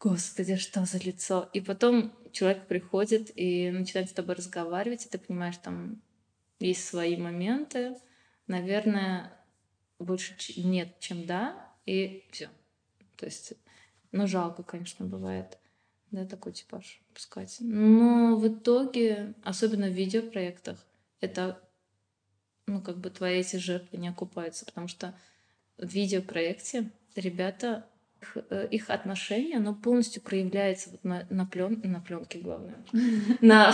господи, 0.00 0.56
что 0.56 0.84
за 0.84 0.98
лицо? 0.98 1.48
И 1.52 1.60
потом 1.60 2.12
человек 2.32 2.66
приходит 2.66 3.30
и 3.36 3.70
начинает 3.70 4.10
с 4.10 4.12
тобой 4.12 4.36
разговаривать, 4.36 5.06
и 5.06 5.08
ты 5.08 5.18
понимаешь, 5.18 5.56
там 5.58 6.02
есть 6.60 6.86
свои 6.86 7.16
моменты. 7.16 7.96
Наверное, 8.46 9.32
больше 9.98 10.34
нет, 10.56 10.98
чем 11.00 11.26
да, 11.26 11.72
и 11.86 12.24
все. 12.30 12.48
То 13.16 13.26
есть 13.26 13.52
ну, 14.12 14.26
жалко, 14.26 14.62
конечно, 14.62 15.06
бывает, 15.06 15.58
да, 16.10 16.24
такой 16.24 16.52
типаж 16.52 17.00
пускать. 17.14 17.56
Но 17.60 18.36
в 18.36 18.48
итоге, 18.48 19.34
особенно 19.42 19.88
в 19.88 19.92
видеопроектах, 19.92 20.78
это, 21.20 21.60
ну, 22.66 22.80
как 22.80 22.98
бы 22.98 23.10
твои 23.10 23.40
эти 23.40 23.56
жертвы 23.56 23.98
не 23.98 24.08
окупаются, 24.08 24.64
потому 24.64 24.88
что 24.88 25.14
в 25.76 25.86
видеопроекте 25.86 26.90
ребята 27.14 27.86
их, 28.20 28.36
э, 28.50 28.68
их 28.70 28.90
отношение, 28.90 29.58
оно 29.58 29.74
полностью 29.74 30.22
проявляется 30.22 30.90
вот 30.90 31.04
на, 31.04 31.26
на, 31.30 31.46
плен, 31.46 31.80
на 31.84 32.00
пленке, 32.00 32.38
главное. 32.38 32.76
На, 33.40 33.72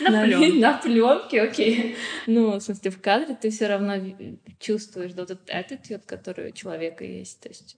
на, 0.00 0.26
на 0.26 0.78
пленке, 0.78 1.42
окей. 1.42 1.96
Ну, 2.26 2.58
в 2.58 2.60
смысле, 2.60 2.90
в 2.90 3.00
кадре 3.00 3.34
ты 3.34 3.50
все 3.50 3.66
равно 3.66 3.94
чувствуешь 4.60 5.12
вот 5.12 5.30
этот 5.30 5.48
attitude, 5.48 6.02
который 6.06 6.50
у 6.50 6.52
человека 6.52 7.04
есть. 7.04 7.40
То 7.40 7.48
есть 7.48 7.76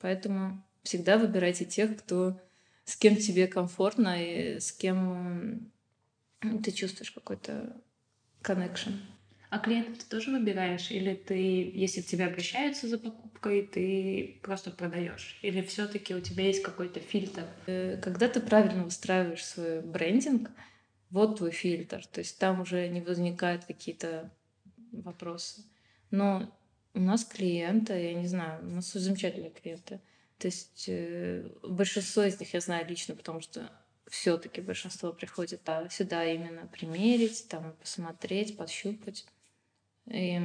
Поэтому 0.00 0.62
всегда 0.82 1.18
выбирайте 1.18 1.64
тех, 1.64 1.96
кто 1.96 2.40
с 2.84 2.96
кем 2.96 3.16
тебе 3.16 3.46
комфортно 3.46 4.22
и 4.22 4.60
с 4.60 4.72
кем 4.72 5.72
ты 6.62 6.70
чувствуешь 6.72 7.10
какой-то 7.10 7.76
connection. 8.42 8.92
А 9.54 9.60
клиентов 9.60 9.98
ты 9.98 10.06
тоже 10.10 10.32
выбираешь? 10.32 10.90
Или 10.90 11.14
ты, 11.14 11.70
если 11.72 12.00
к 12.00 12.06
тебе 12.06 12.26
обращаются 12.26 12.88
за 12.88 12.98
покупкой, 12.98 13.62
ты 13.62 14.40
просто 14.42 14.72
продаешь? 14.72 15.38
Или 15.42 15.62
все-таки 15.62 16.12
у 16.12 16.20
тебя 16.20 16.46
есть 16.46 16.62
какой-то 16.62 16.98
фильтр? 16.98 17.44
Э, 17.66 17.96
когда 18.02 18.28
ты 18.28 18.40
правильно 18.40 18.82
выстраиваешь 18.82 19.44
свой 19.44 19.80
брендинг, 19.80 20.50
вот 21.10 21.38
твой 21.38 21.52
фильтр. 21.52 22.04
То 22.04 22.18
есть 22.18 22.36
там 22.40 22.62
уже 22.62 22.88
не 22.88 23.00
возникают 23.00 23.64
какие-то 23.64 24.28
вопросы. 24.90 25.62
Но 26.10 26.52
у 26.94 27.00
нас 27.00 27.24
клиенты, 27.24 27.92
я 27.92 28.14
не 28.14 28.26
знаю, 28.26 28.62
у 28.62 28.70
нас 28.70 28.92
замечательные 28.92 29.50
клиенты. 29.50 30.00
То 30.38 30.46
есть 30.46 30.84
э, 30.88 31.48
большинство 31.62 32.22
из 32.22 32.38
них 32.38 32.54
я 32.54 32.60
знаю 32.60 32.88
лично, 32.88 33.14
потому 33.14 33.40
что 33.40 33.70
все-таки 34.08 34.60
большинство 34.60 35.12
приходит 35.12 35.68
а, 35.68 35.88
сюда 35.88 36.24
именно 36.24 36.66
примерить, 36.66 37.48
там 37.48 37.74
посмотреть, 37.80 38.56
пощупать. 38.56 39.26
И, 40.06 40.40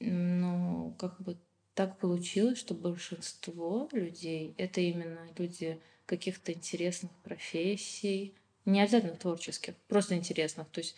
ну, 0.00 0.94
как 0.98 1.20
бы 1.20 1.38
так 1.74 1.98
получилось, 1.98 2.58
что 2.58 2.74
большинство 2.74 3.88
людей 3.92 4.54
это 4.58 4.80
именно 4.80 5.26
люди 5.38 5.80
каких-то 6.06 6.52
интересных 6.52 7.12
профессий, 7.22 8.34
не 8.64 8.80
обязательно 8.80 9.16
творческих, 9.16 9.74
просто 9.88 10.16
интересных. 10.16 10.68
То 10.68 10.80
есть 10.80 10.96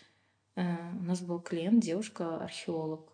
э, 0.56 0.62
у 0.98 1.02
нас 1.02 1.20
был 1.20 1.40
клиент, 1.40 1.82
девушка, 1.82 2.38
археолог. 2.38 3.13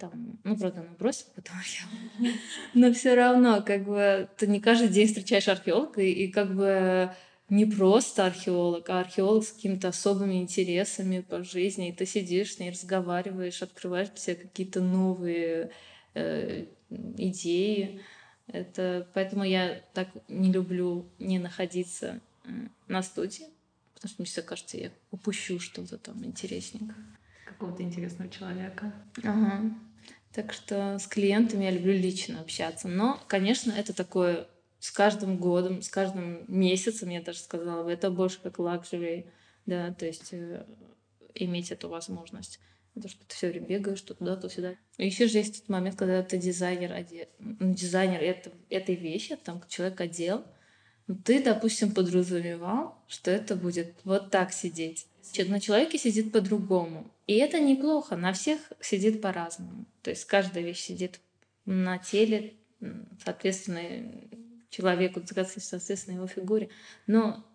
Там, 0.00 0.40
ну, 0.44 0.56
правда, 0.56 0.80
она 0.80 0.90
бросила 0.98 1.28
потом 1.36 1.56
археолог. 1.58 2.34
Но 2.74 2.92
все 2.94 3.14
равно, 3.14 3.62
как 3.62 3.84
бы, 3.84 4.30
ты 4.38 4.46
не 4.46 4.58
каждый 4.58 4.88
день 4.88 5.06
встречаешь 5.06 5.46
археолога, 5.46 6.00
и, 6.00 6.10
и 6.10 6.32
как 6.32 6.54
бы 6.54 7.14
не 7.50 7.66
просто 7.66 8.24
археолог, 8.24 8.88
а 8.88 9.00
археолог 9.00 9.44
с 9.44 9.52
какими-то 9.52 9.88
особыми 9.88 10.40
интересами 10.40 11.20
по 11.20 11.44
жизни. 11.44 11.90
И 11.90 11.92
ты 11.92 12.06
сидишь 12.06 12.54
с 12.54 12.58
ней, 12.58 12.70
разговариваешь, 12.70 13.60
открываешь 13.60 14.08
себя 14.16 14.36
какие-то 14.36 14.80
новые 14.80 15.70
э, 16.14 16.64
идеи. 16.88 18.00
Это 18.46 19.06
поэтому 19.12 19.44
я 19.44 19.82
так 19.92 20.08
не 20.28 20.50
люблю 20.50 21.06
не 21.18 21.38
находиться 21.38 22.20
на 22.88 23.02
студии, 23.02 23.44
потому 23.94 24.10
что 24.10 24.22
мне 24.22 24.26
всегда 24.26 24.48
кажется, 24.48 24.78
я 24.78 24.90
упущу 25.10 25.60
что-то 25.60 25.98
там 25.98 26.24
интересненькое. 26.24 26.96
Какого-то 27.44 27.82
интересного 27.82 28.30
человека. 28.30 28.94
Ага. 29.22 29.62
Так 30.32 30.52
что 30.52 30.98
с 30.98 31.06
клиентами 31.06 31.64
я 31.64 31.70
люблю 31.70 31.92
лично 31.92 32.40
общаться. 32.40 32.88
Но, 32.88 33.20
конечно, 33.26 33.72
это 33.72 33.92
такое 33.92 34.46
с 34.78 34.90
каждым 34.90 35.36
годом, 35.36 35.82
с 35.82 35.88
каждым 35.88 36.44
месяцем, 36.48 37.10
я 37.10 37.20
даже 37.20 37.40
сказала 37.40 37.84
бы, 37.84 37.92
это 37.92 38.10
больше 38.10 38.40
как 38.40 38.58
luxury, 38.58 39.26
да, 39.66 39.92
то 39.92 40.06
есть 40.06 40.32
э, 40.32 40.64
иметь 41.34 41.70
эту 41.70 41.88
возможность. 41.88 42.60
Потому 42.94 43.10
что 43.10 43.24
ты 43.26 43.34
все 43.34 43.48
время 43.48 43.66
бегаешь 43.66 44.00
то 44.00 44.14
туда, 44.14 44.36
то 44.36 44.48
сюда. 44.48 44.74
Еще 44.98 45.28
же 45.28 45.38
есть 45.38 45.60
тот 45.60 45.68
момент, 45.68 45.96
когда 45.96 46.22
ты 46.22 46.38
дизайнер, 46.38 46.92
оде... 46.92 47.28
Ну, 47.38 47.74
дизайнер 47.74 48.20
это, 48.20 48.50
этой 48.68 48.94
вещи, 48.94 49.36
там 49.36 49.62
человек 49.68 50.00
одел, 50.00 50.44
ты, 51.24 51.42
допустим, 51.42 51.92
подразумевал, 51.92 52.96
что 53.06 53.30
это 53.30 53.56
будет 53.56 53.94
вот 54.04 54.30
так 54.30 54.52
сидеть. 54.52 55.06
На 55.46 55.60
человеке 55.60 55.98
сидит 55.98 56.32
по-другому. 56.32 57.10
И 57.30 57.34
это 57.34 57.60
неплохо, 57.60 58.16
на 58.16 58.32
всех 58.32 58.58
сидит 58.80 59.22
по-разному. 59.22 59.86
То 60.02 60.10
есть 60.10 60.24
каждая 60.24 60.64
вещь 60.64 60.80
сидит 60.80 61.20
на 61.64 61.96
теле, 61.96 62.54
соответственно, 63.24 64.10
человеку, 64.68 65.22
соответственно, 65.24 66.16
его 66.16 66.26
фигуре. 66.26 66.70
Но 67.06 67.46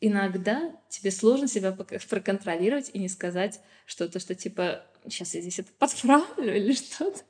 иногда 0.00 0.74
тебе 0.88 1.12
сложно 1.12 1.46
себя 1.46 1.70
проконтролировать 2.10 2.90
и 2.92 2.98
не 2.98 3.08
сказать 3.08 3.60
что-то, 3.86 4.18
что 4.18 4.34
типа 4.34 4.84
сейчас 5.08 5.36
я 5.36 5.42
здесь 5.42 5.60
это 5.60 5.70
подправлю 5.78 6.52
или 6.56 6.72
что-то. 6.72 7.20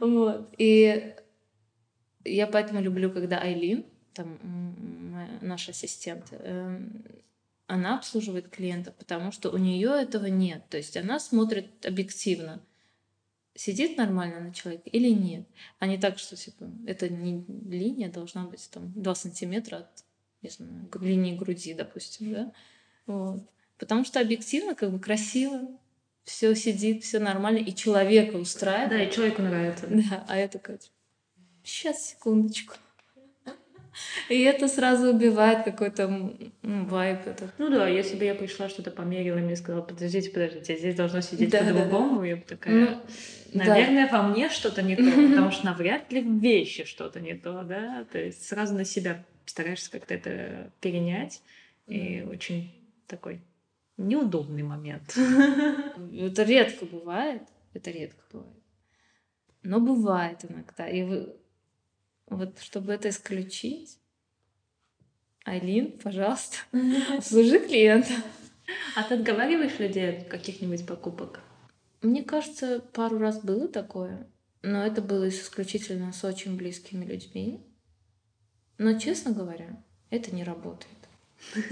Вот. 0.00 0.52
И 0.58 1.14
я 2.24 2.48
поэтому 2.48 2.80
люблю, 2.80 3.12
когда 3.12 3.38
Айлин, 3.40 3.86
там 4.14 4.36
наш 5.42 5.68
ассистент, 5.68 6.26
эм, 6.32 7.04
она 7.66 7.98
обслуживает 7.98 8.48
клиента, 8.48 8.92
потому 8.92 9.32
что 9.32 9.50
у 9.50 9.56
нее 9.56 9.90
этого 9.90 10.26
нет. 10.26 10.68
То 10.68 10.76
есть 10.76 10.96
она 10.96 11.18
смотрит 11.18 11.86
объективно 11.86 12.62
сидит 13.56 13.96
нормально 13.96 14.40
на 14.40 14.52
человеке 14.52 14.90
или 14.90 15.10
нет. 15.10 15.46
А 15.78 15.86
не 15.86 15.96
так, 15.96 16.18
что 16.18 16.34
типа 16.34 16.68
эта 16.86 17.08
не 17.08 17.44
линия 17.70 18.10
должна 18.10 18.44
быть 18.44 18.68
там 18.70 18.92
2 18.94 19.14
сантиметра 19.14 19.76
от 19.76 20.04
не 20.44 20.50
знаю, 20.50 20.88
линии 21.00 21.36
груди, 21.36 21.74
допустим, 21.74 22.32
да. 22.32 22.52
Вот. 23.06 23.42
Потому 23.78 24.04
что 24.04 24.20
объективно 24.20 24.74
как 24.74 24.92
бы 24.92 25.00
красиво, 25.00 25.60
все 26.22 26.54
сидит, 26.54 27.02
все 27.02 27.18
нормально, 27.18 27.58
и 27.58 27.74
человека 27.74 28.36
устраивает. 28.36 28.90
Да, 28.90 29.02
и 29.02 29.10
человеку 29.10 29.42
нравится. 29.42 29.86
Да, 29.88 30.24
а 30.28 30.38
я 30.38 30.48
такая, 30.48 30.78
сейчас, 31.62 32.10
секундочку. 32.10 32.74
И 34.28 34.42
это 34.42 34.68
сразу 34.68 35.10
убивает 35.10 35.64
какой-то 35.64 36.08
ну, 36.62 36.84
вайп. 36.86 37.26
Этот. 37.26 37.50
Ну 37.58 37.70
да, 37.70 37.88
если 37.88 38.16
бы 38.16 38.24
я 38.24 38.34
пришла, 38.34 38.68
что-то 38.68 38.90
померила, 38.90 39.38
и 39.38 39.42
мне 39.42 39.56
сказала, 39.56 39.82
подождите, 39.82 40.30
подождите, 40.30 40.76
здесь 40.76 40.94
должно 40.94 41.20
сидеть 41.20 41.50
да, 41.50 41.58
по-другому, 41.58 42.16
да, 42.16 42.20
да. 42.20 42.26
я 42.26 42.36
бы 42.36 42.42
такая, 42.42 42.74
ну, 42.74 43.00
наверное, 43.54 44.08
да. 44.10 44.22
во 44.22 44.28
мне 44.28 44.48
что-то 44.50 44.82
не 44.82 44.96
то, 44.96 45.04
потому 45.04 45.50
что 45.52 45.66
навряд 45.66 46.12
ли 46.12 46.20
в 46.20 46.40
вещи 46.40 46.84
что-то 46.84 47.20
не 47.20 47.34
то, 47.34 47.62
да, 47.62 48.04
то 48.10 48.18
есть 48.18 48.46
сразу 48.46 48.74
на 48.74 48.84
себя 48.84 49.24
стараешься 49.46 49.90
как-то 49.90 50.14
это 50.14 50.70
перенять, 50.80 51.42
и 51.86 52.24
очень 52.28 52.72
такой 53.06 53.40
неудобный 53.96 54.62
момент. 54.62 55.16
Это 56.12 56.42
редко 56.42 56.84
бывает, 56.86 57.42
это 57.74 57.90
редко 57.90 58.22
бывает. 58.32 58.54
Но 59.62 59.80
бывает 59.80 60.44
иногда. 60.48 60.88
И 60.88 61.28
вот 62.34 62.58
чтобы 62.60 62.92
это 62.92 63.08
исключить, 63.08 63.98
Айлин, 65.44 65.92
пожалуйста, 65.98 66.56
служи 67.22 67.58
клиента. 67.60 68.12
А 68.96 69.02
ты 69.02 69.14
отговариваешь 69.14 69.78
людей 69.78 70.18
от 70.18 70.24
каких-нибудь 70.28 70.86
покупок? 70.86 71.40
Мне 72.00 72.22
кажется, 72.22 72.80
пару 72.92 73.18
раз 73.18 73.42
было 73.42 73.68
такое, 73.68 74.26
но 74.62 74.84
это 74.84 75.02
было 75.02 75.28
исключительно 75.28 76.12
с 76.12 76.24
очень 76.24 76.56
близкими 76.56 77.04
людьми. 77.04 77.60
Но, 78.78 78.98
честно 78.98 79.32
говоря, 79.32 79.82
это 80.10 80.34
не 80.34 80.44
работает. 80.44 80.88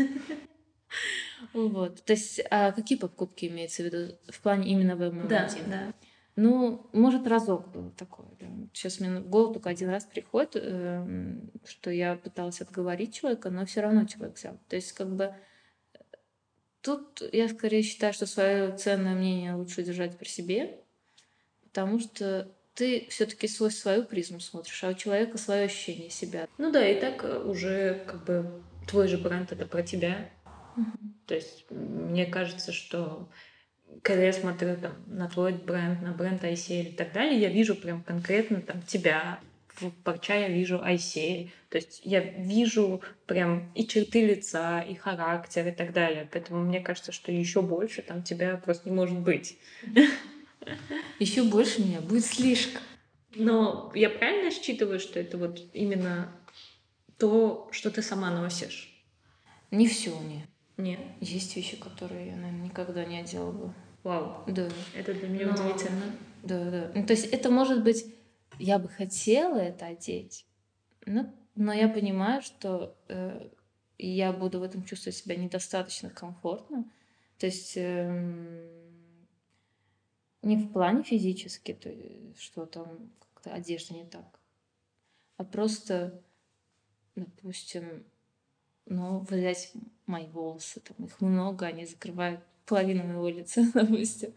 Вот. 1.54 2.04
То 2.04 2.12
есть, 2.12 2.40
а 2.50 2.70
какие 2.72 2.96
покупки 2.96 3.46
имеется 3.46 3.82
в 3.82 3.86
виду 3.86 4.14
в 4.28 4.40
плане 4.40 4.70
именно 4.70 4.94
в 4.94 5.26
Да, 5.26 5.50
да. 5.66 5.92
Ну, 6.34 6.86
может, 6.92 7.26
разок 7.26 7.68
было 7.68 7.90
такое. 7.90 8.26
Да. 8.40 8.46
Сейчас 8.72 9.00
мне 9.00 9.20
в 9.20 9.28
голову 9.28 9.54
только 9.54 9.68
один 9.68 9.90
раз 9.90 10.04
приходит, 10.04 10.56
э, 10.56 11.36
что 11.66 11.90
я 11.90 12.16
пыталась 12.16 12.60
отговорить 12.62 13.14
человека, 13.14 13.50
но 13.50 13.66
все 13.66 13.82
равно 13.82 14.06
человек 14.06 14.36
взял. 14.36 14.58
То 14.68 14.76
есть, 14.76 14.92
как 14.92 15.14
бы 15.14 15.34
тут 16.80 17.22
я 17.32 17.48
скорее 17.48 17.82
считаю, 17.82 18.14
что 18.14 18.26
свое 18.26 18.76
ценное 18.76 19.14
мнение 19.14 19.54
лучше 19.54 19.82
держать 19.82 20.16
при 20.18 20.28
себе, 20.28 20.78
потому 21.64 21.98
что 21.98 22.50
ты 22.74 23.06
все-таки 23.10 23.46
свой 23.46 23.70
свою 23.70 24.04
призму 24.04 24.40
смотришь, 24.40 24.82
а 24.84 24.88
у 24.88 24.94
человека 24.94 25.36
свое 25.36 25.64
ощущение 25.64 26.08
себя. 26.08 26.48
Ну 26.56 26.72
да, 26.72 26.86
и 26.86 26.98
так 26.98 27.24
э, 27.24 27.38
уже 27.38 28.02
как 28.06 28.24
бы 28.24 28.62
твой 28.88 29.08
же 29.08 29.18
бренд 29.18 29.52
это 29.52 29.66
про 29.66 29.82
тебя. 29.82 30.30
Угу. 30.76 30.98
То 31.26 31.34
есть 31.34 31.70
мне 31.70 32.24
кажется, 32.24 32.72
что 32.72 33.28
когда 34.02 34.24
я 34.24 34.32
смотрю 34.32 34.76
там, 34.76 34.92
на 35.06 35.28
твой 35.28 35.52
бренд, 35.52 36.02
на 36.02 36.12
бренд 36.12 36.42
ICL 36.42 36.90
и 36.90 36.92
так 36.92 37.12
далее, 37.12 37.40
я 37.40 37.48
вижу 37.48 37.74
прям 37.74 38.02
конкретно 38.02 38.60
там 38.60 38.82
тебя. 38.82 39.40
В 39.76 39.90
парча 39.90 40.34
я 40.34 40.48
вижу 40.48 40.76
ICL. 40.76 41.50
То 41.70 41.76
есть 41.76 42.02
я 42.04 42.20
вижу 42.20 43.00
прям 43.26 43.72
и 43.74 43.86
черты 43.86 44.26
лица, 44.26 44.80
и 44.80 44.94
характер 44.94 45.68
и 45.68 45.72
так 45.72 45.92
далее. 45.92 46.28
Поэтому 46.30 46.62
мне 46.62 46.80
кажется, 46.80 47.12
что 47.12 47.32
еще 47.32 47.62
больше 47.62 48.02
там 48.02 48.22
тебя 48.22 48.56
просто 48.56 48.88
не 48.88 48.94
может 48.94 49.18
быть. 49.18 49.58
Еще 51.18 51.42
больше 51.42 51.82
меня 51.82 52.00
будет 52.00 52.24
слишком. 52.24 52.82
Но 53.34 53.90
я 53.94 54.10
правильно 54.10 54.50
считываю, 54.50 55.00
что 55.00 55.18
это 55.18 55.36
вот 55.36 55.60
именно 55.72 56.32
то, 57.18 57.68
что 57.72 57.90
ты 57.90 58.02
сама 58.02 58.30
носишь? 58.30 58.92
Не 59.70 59.88
все, 59.88 60.16
нет. 60.20 60.48
Нет. 60.82 60.98
Есть 61.20 61.54
вещи, 61.54 61.76
которые 61.76 62.28
я, 62.28 62.36
наверное, 62.36 62.66
никогда 62.66 63.04
не 63.04 63.20
одела 63.20 63.52
бы. 63.52 63.74
Вау. 64.02 64.42
Да. 64.48 64.68
Это 64.96 65.14
для 65.14 65.28
меня 65.28 65.46
Но... 65.46 65.52
удивительно. 65.52 66.02
Да, 66.42 66.70
да. 66.70 66.92
Ну, 66.92 67.06
то 67.06 67.12
есть 67.12 67.26
это 67.26 67.50
может 67.50 67.84
быть, 67.84 68.12
я 68.58 68.80
бы 68.80 68.88
хотела 68.88 69.56
это 69.56 69.86
одеть, 69.86 70.44
но, 71.06 71.32
но 71.54 71.72
я 71.72 71.88
понимаю, 71.88 72.42
что 72.42 72.96
э, 73.08 73.48
я 73.98 74.32
буду 74.32 74.58
в 74.58 74.64
этом 74.64 74.82
чувствовать 74.82 75.16
себя 75.16 75.36
недостаточно 75.36 76.10
комфортно. 76.10 76.90
То 77.38 77.46
есть 77.46 77.76
э, 77.76 78.68
не 80.42 80.56
в 80.56 80.72
плане 80.72 81.04
физически, 81.04 81.74
то, 81.74 81.90
что 82.36 82.66
там 82.66 83.12
как-то 83.20 83.54
одежда 83.54 83.94
не 83.94 84.04
так, 84.04 84.40
а 85.36 85.44
просто, 85.44 86.20
допустим, 87.14 88.04
ну, 88.86 89.20
взять 89.20 89.72
мои 90.06 90.26
волосы, 90.28 90.80
там 90.80 91.06
их 91.06 91.20
много, 91.20 91.66
они 91.66 91.86
закрывают 91.86 92.40
половину 92.66 93.04
моего 93.04 93.28
лица, 93.28 93.62
допустим. 93.74 94.32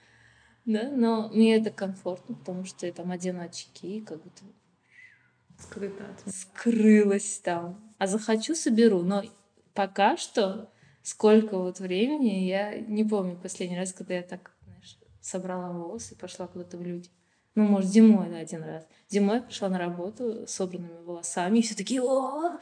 Да, 0.65 0.89
но 0.89 1.29
мне 1.29 1.57
это 1.57 1.69
комфортно, 1.69 2.35
потому 2.35 2.65
что 2.65 2.87
я 2.87 2.93
там 2.93 3.11
одену 3.11 3.41
очки, 3.41 4.01
как 4.01 4.23
будто 4.23 4.43
Скрыто 5.57 6.03
от 6.03 6.33
скрылась 6.33 7.39
там. 7.39 7.93
А 7.97 8.07
захочу, 8.07 8.55
соберу. 8.55 9.03
Но 9.03 9.23
пока 9.73 10.17
что, 10.17 10.69
сколько 11.01 11.57
вот 11.57 11.79
времени, 11.79 12.45
я 12.45 12.77
не 12.77 13.05
помню 13.05 13.37
последний 13.37 13.77
раз, 13.77 13.93
когда 13.93 14.15
я 14.15 14.23
так, 14.23 14.51
знаешь, 14.63 14.97
собрала 15.21 15.71
волосы 15.71 16.13
и 16.13 16.17
пошла 16.17 16.47
куда-то 16.47 16.77
в 16.77 16.81
люди. 16.81 17.09
Ну, 17.55 17.63
может, 17.63 17.89
зимой, 17.89 18.29
да, 18.29 18.37
один 18.37 18.63
раз. 18.63 18.85
Зимой 19.09 19.37
я 19.37 19.41
пришла 19.43 19.69
на 19.69 19.79
работу 19.79 20.45
с 20.45 20.51
собранными 20.51 21.01
волосами, 21.03 21.59
и 21.59 21.61
все 21.61 21.73
такие, 21.73 22.01
о, 22.01 22.59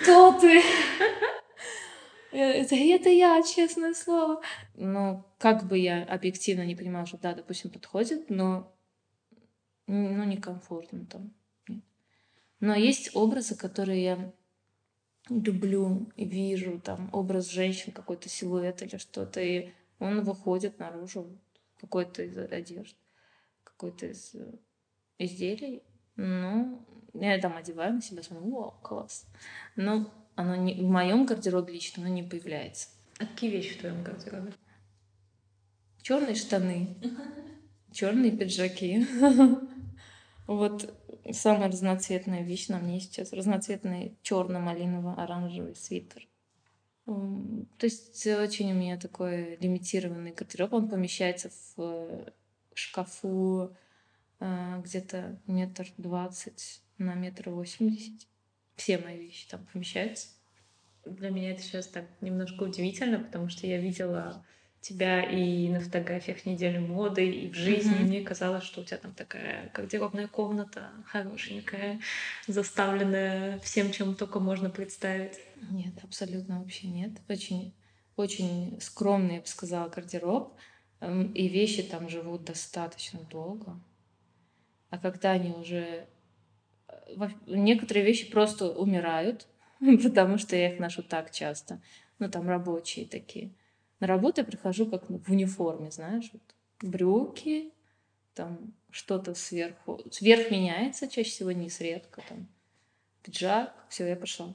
кто 0.00 0.38
ты? 0.38 0.62
Это, 2.32 2.74
это 2.74 3.08
я, 3.10 3.42
честное 3.42 3.94
слово. 3.94 4.40
Но 4.74 5.26
как 5.38 5.68
бы 5.68 5.78
я 5.78 6.02
объективно 6.04 6.64
не 6.64 6.74
понимала, 6.74 7.06
что 7.06 7.18
да, 7.18 7.34
допустим, 7.34 7.70
подходит, 7.70 8.30
но 8.30 8.72
ну, 9.86 10.24
некомфортно 10.24 11.06
там. 11.06 11.34
Но 12.60 12.74
есть 12.74 13.14
образы, 13.14 13.56
которые 13.56 14.02
я 14.02 14.32
люблю 15.28 16.10
и 16.16 16.24
вижу, 16.24 16.80
там, 16.80 17.10
образ 17.12 17.50
женщин, 17.50 17.92
какой-то 17.92 18.28
силуэт 18.28 18.82
или 18.82 18.96
что-то, 18.96 19.40
и 19.40 19.72
он 19.98 20.22
выходит 20.22 20.78
наружу, 20.78 21.38
какой-то 21.78 22.22
из 22.22 22.36
одежды, 22.38 22.96
какой-то 23.64 24.06
из 24.06 24.34
э, 24.34 24.52
изделий. 25.18 25.82
Ну, 26.16 26.86
я 27.14 27.38
там 27.38 27.56
одеваю 27.56 27.94
на 27.94 28.02
себя, 28.02 28.22
смотрю, 28.22 28.56
о, 28.56 28.70
класс. 28.82 29.26
Но 29.76 30.10
оно 30.34 30.56
не, 30.56 30.74
в 30.74 30.88
моем 30.88 31.26
гардеробе 31.26 31.74
лично 31.74 32.04
оно 32.04 32.12
не 32.12 32.22
появляется. 32.22 32.88
А 33.18 33.26
какие 33.26 33.50
вещи 33.50 33.74
в 33.74 33.80
твоем 33.80 34.02
гардеробе? 34.02 34.52
Черные 36.00 36.34
штаны, 36.34 36.96
черные 37.92 38.32
пиджаки. 38.32 39.06
Вот 40.48 40.92
самая 41.30 41.68
разноцветная 41.68 42.42
вещь 42.42 42.66
на 42.66 42.78
мне 42.78 42.98
сейчас. 42.98 43.32
Разноцветный 43.32 44.18
черно-малиново-оранжевый 44.22 45.76
свитер. 45.76 46.26
То 47.06 47.86
есть 47.86 48.26
очень 48.26 48.72
у 48.72 48.74
меня 48.74 48.98
такой 48.98 49.56
лимитированный 49.56 50.32
гардероб. 50.32 50.72
Он 50.72 50.88
помещается 50.88 51.50
в 51.50 51.80
э, 51.80 52.32
шкафу 52.74 53.74
э, 54.40 54.80
где-то 54.82 55.40
метр 55.46 55.86
двадцать 55.96 56.82
на 57.04 57.14
метр 57.14 57.50
восемьдесят 57.50 58.26
все 58.76 58.98
мои 58.98 59.18
вещи 59.18 59.48
там 59.48 59.66
помещаются. 59.72 60.28
Для 61.04 61.30
меня 61.30 61.52
это 61.52 61.62
сейчас 61.62 61.88
так 61.88 62.04
немножко 62.20 62.62
удивительно, 62.62 63.18
потому 63.18 63.48
что 63.48 63.66
я 63.66 63.78
видела 63.78 64.44
тебя 64.80 65.22
и 65.22 65.68
на 65.68 65.80
фотографиях 65.80 66.44
недели 66.44 66.78
моды, 66.78 67.28
и 67.30 67.48
в 67.48 67.54
жизни. 67.54 67.94
Mm-hmm. 67.94 68.04
Мне 68.04 68.20
казалось, 68.22 68.64
что 68.64 68.80
у 68.80 68.84
тебя 68.84 68.98
там 68.98 69.14
такая 69.14 69.70
гардеробная 69.74 70.26
комната 70.26 70.90
хорошенькая, 71.06 72.00
заставленная 72.48 73.60
всем, 73.60 73.92
чем 73.92 74.16
только 74.16 74.40
можно 74.40 74.70
представить. 74.70 75.38
Нет, 75.70 75.94
абсолютно 76.02 76.60
вообще 76.60 76.88
нет. 76.88 77.12
Очень, 77.28 77.74
очень 78.16 78.80
скромный, 78.80 79.36
я 79.36 79.40
бы 79.40 79.46
сказала, 79.46 79.88
гардероб. 79.88 80.56
Эм, 81.00 81.32
и 81.32 81.48
вещи 81.48 81.82
там 81.82 82.08
живут 82.08 82.44
достаточно 82.44 83.20
долго. 83.30 83.80
А 84.90 84.98
когда 84.98 85.30
они 85.30 85.50
уже 85.52 86.08
некоторые 87.46 88.04
вещи 88.04 88.30
просто 88.30 88.70
умирают, 88.70 89.46
потому 90.02 90.38
что 90.38 90.56
я 90.56 90.72
их 90.72 90.80
ношу 90.80 91.02
так 91.02 91.30
часто. 91.30 91.80
Ну, 92.18 92.30
там 92.30 92.48
рабочие 92.48 93.06
такие. 93.06 93.52
На 94.00 94.06
работу 94.06 94.40
я 94.40 94.44
прихожу 94.44 94.86
как 94.86 95.08
в 95.08 95.30
униформе, 95.30 95.90
знаешь, 95.90 96.30
вот 96.32 96.42
брюки, 96.80 97.72
там 98.34 98.74
что-то 98.90 99.34
сверху. 99.34 100.00
Сверх 100.10 100.50
меняется, 100.50 101.08
чаще 101.08 101.30
всего 101.30 101.52
низ 101.52 101.80
редко, 101.80 102.22
там 102.28 102.48
пиджак, 103.22 103.74
все, 103.88 104.08
я 104.08 104.16
пошла. 104.16 104.54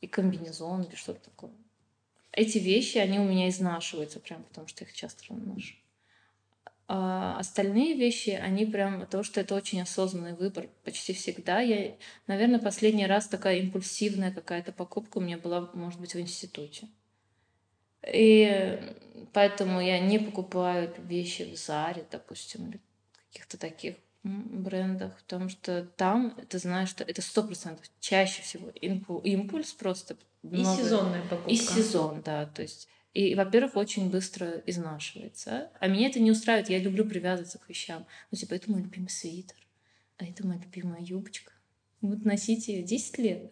И 0.00 0.06
комбинезон 0.06 0.82
или 0.82 0.94
что-то 0.94 1.20
такое. 1.20 1.52
Эти 2.32 2.58
вещи, 2.58 2.98
они 2.98 3.18
у 3.18 3.24
меня 3.24 3.48
изнашиваются 3.48 4.20
прям, 4.20 4.44
потому 4.44 4.66
что 4.66 4.84
их 4.84 4.92
часто 4.92 5.24
ношу. 5.32 5.74
А 6.88 7.36
остальные 7.38 7.94
вещи, 7.94 8.30
они 8.30 8.64
прям, 8.64 9.06
то, 9.06 9.24
что 9.24 9.40
это 9.40 9.56
очень 9.56 9.82
осознанный 9.82 10.34
выбор 10.34 10.68
почти 10.84 11.12
всегда. 11.14 11.60
Я, 11.60 11.96
наверное, 12.28 12.60
последний 12.60 13.06
раз 13.06 13.26
такая 13.26 13.58
импульсивная 13.58 14.32
какая-то 14.32 14.72
покупка 14.72 15.18
у 15.18 15.20
меня 15.20 15.36
была, 15.36 15.68
может 15.74 16.00
быть, 16.00 16.14
в 16.14 16.20
институте. 16.20 16.88
И 18.06 18.78
поэтому 19.32 19.80
я 19.80 19.98
не 19.98 20.20
покупаю 20.20 20.94
вещи 20.98 21.42
в 21.52 21.56
Заре, 21.58 22.06
допустим, 22.08 22.68
или 22.68 22.80
каких-то 23.28 23.58
таких 23.58 23.96
брендах, 24.22 25.16
потому 25.22 25.48
что 25.48 25.84
там 25.96 26.36
ты 26.48 26.58
знаешь, 26.58 26.88
что 26.88 27.02
это 27.02 27.20
сто 27.20 27.42
процентов 27.42 27.86
чаще 28.00 28.42
всего 28.42 28.70
импульс 28.70 29.72
просто. 29.72 30.16
И 30.42 30.48
много... 30.48 30.82
сезонная 30.82 31.22
покупка. 31.22 31.50
И 31.50 31.56
сезон, 31.56 32.22
да, 32.22 32.46
то 32.46 32.62
есть 32.62 32.88
и, 33.16 33.34
во-первых, 33.34 33.76
очень 33.76 34.10
быстро 34.10 34.62
изнашивается. 34.66 35.70
А 35.80 35.86
меня 35.86 36.08
это 36.08 36.20
не 36.20 36.30
устраивает. 36.30 36.68
Я 36.68 36.78
люблю 36.78 37.06
привязываться 37.06 37.58
к 37.58 37.66
вещам. 37.66 38.04
Ну, 38.30 38.36
типа, 38.36 38.52
это 38.52 38.70
мой 38.70 38.82
любимый 38.82 39.08
свитер, 39.08 39.56
а 40.18 40.26
это 40.26 40.46
моя 40.46 40.60
любимая 40.60 41.00
юбочка. 41.00 41.54
Вот 42.02 42.26
носить 42.26 42.68
ее 42.68 42.82
10 42.82 43.16
лет, 43.16 43.50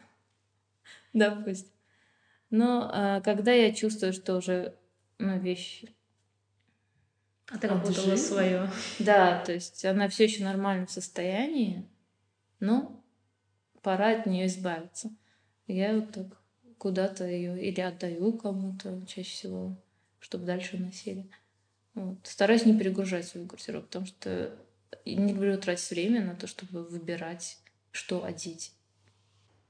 допустим. 1.14 1.70
Но 2.50 2.90
а, 2.92 3.22
когда 3.22 3.52
я 3.52 3.72
чувствую, 3.72 4.12
что 4.12 4.36
уже 4.36 4.76
ну, 5.18 5.38
вещь 5.38 5.84
отработала 7.48 8.16
свое. 8.16 8.68
Да, 8.98 9.42
то 9.46 9.54
есть 9.54 9.82
она 9.86 10.08
все 10.08 10.24
еще 10.24 10.40
в 10.40 10.44
нормальном 10.44 10.88
состоянии, 10.88 11.88
но 12.60 13.02
пора 13.80 14.10
от 14.10 14.26
нее 14.26 14.44
избавиться. 14.44 15.10
Я 15.66 15.94
вот 15.94 16.12
так 16.12 16.43
куда-то 16.84 17.26
ее 17.26 17.58
или 17.66 17.80
отдаю 17.80 18.34
кому-то 18.34 19.00
чаще 19.06 19.30
всего, 19.30 19.74
чтобы 20.20 20.44
дальше 20.44 20.76
носили. 20.76 21.30
Вот. 21.94 22.18
Стараюсь 22.24 22.66
не 22.66 22.78
перегружать 22.78 23.26
свой 23.26 23.46
гардероб, 23.46 23.86
потому 23.86 24.04
что 24.04 24.54
не 25.06 25.32
люблю 25.32 25.56
тратить 25.56 25.88
время 25.88 26.22
на 26.22 26.36
то, 26.36 26.46
чтобы 26.46 26.84
выбирать, 26.84 27.56
что 27.90 28.22
одеть. 28.22 28.74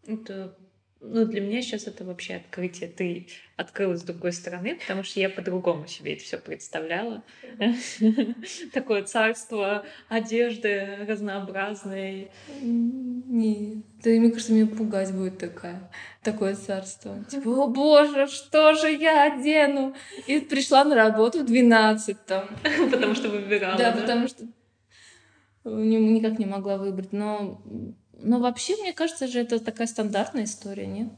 Это 0.05 0.59
ну, 1.07 1.27
для 1.27 1.41
меня 1.41 1.61
сейчас 1.61 1.87
это 1.87 2.05
вообще 2.05 2.37
открытие. 2.37 2.89
Ты 2.89 3.29
открылась 3.57 4.01
с 4.01 4.05
другой 4.05 4.33
стороны, 4.33 4.77
потому 4.77 5.03
что 5.03 5.21
я 5.21 5.29
по-другому 5.29 5.87
себе 5.87 6.15
это 6.15 6.25
все 6.25 6.39
представляла. 6.39 7.23
Такое 8.73 9.03
царство 9.05 9.85
одежды 10.09 11.05
разнообразной. 11.07 12.31
Нет, 12.61 13.85
да, 14.03 14.11
мне 14.11 14.31
кажется, 14.31 14.53
меня 14.53 14.67
пугать 14.67 15.13
будет 15.13 15.39
такая, 15.39 15.91
такое 16.23 16.55
царство. 16.55 17.23
Типа, 17.31 17.49
о 17.51 17.69
боже, 17.69 18.27
что 18.27 18.75
же 18.75 18.91
я 18.91 19.33
одену? 19.33 19.95
И 20.27 20.41
пришла 20.41 20.85
на 20.85 20.95
работу 20.95 21.41
в 21.41 21.47
12 21.47 22.25
там. 22.27 22.49
Потому 22.91 23.15
что 23.15 23.29
выбирала, 23.29 23.79
Да, 23.79 23.93
потому 23.93 24.29
что 24.29 24.45
никак 25.65 26.39
не 26.39 26.47
могла 26.47 26.77
выбрать. 26.77 27.13
Но 27.13 27.63
но 28.19 28.39
вообще, 28.39 28.77
мне 28.77 28.93
кажется 28.93 29.27
же, 29.27 29.41
это 29.41 29.61
такая 29.61 29.87
стандартная 29.87 30.45
история, 30.45 30.87
нет? 30.87 31.09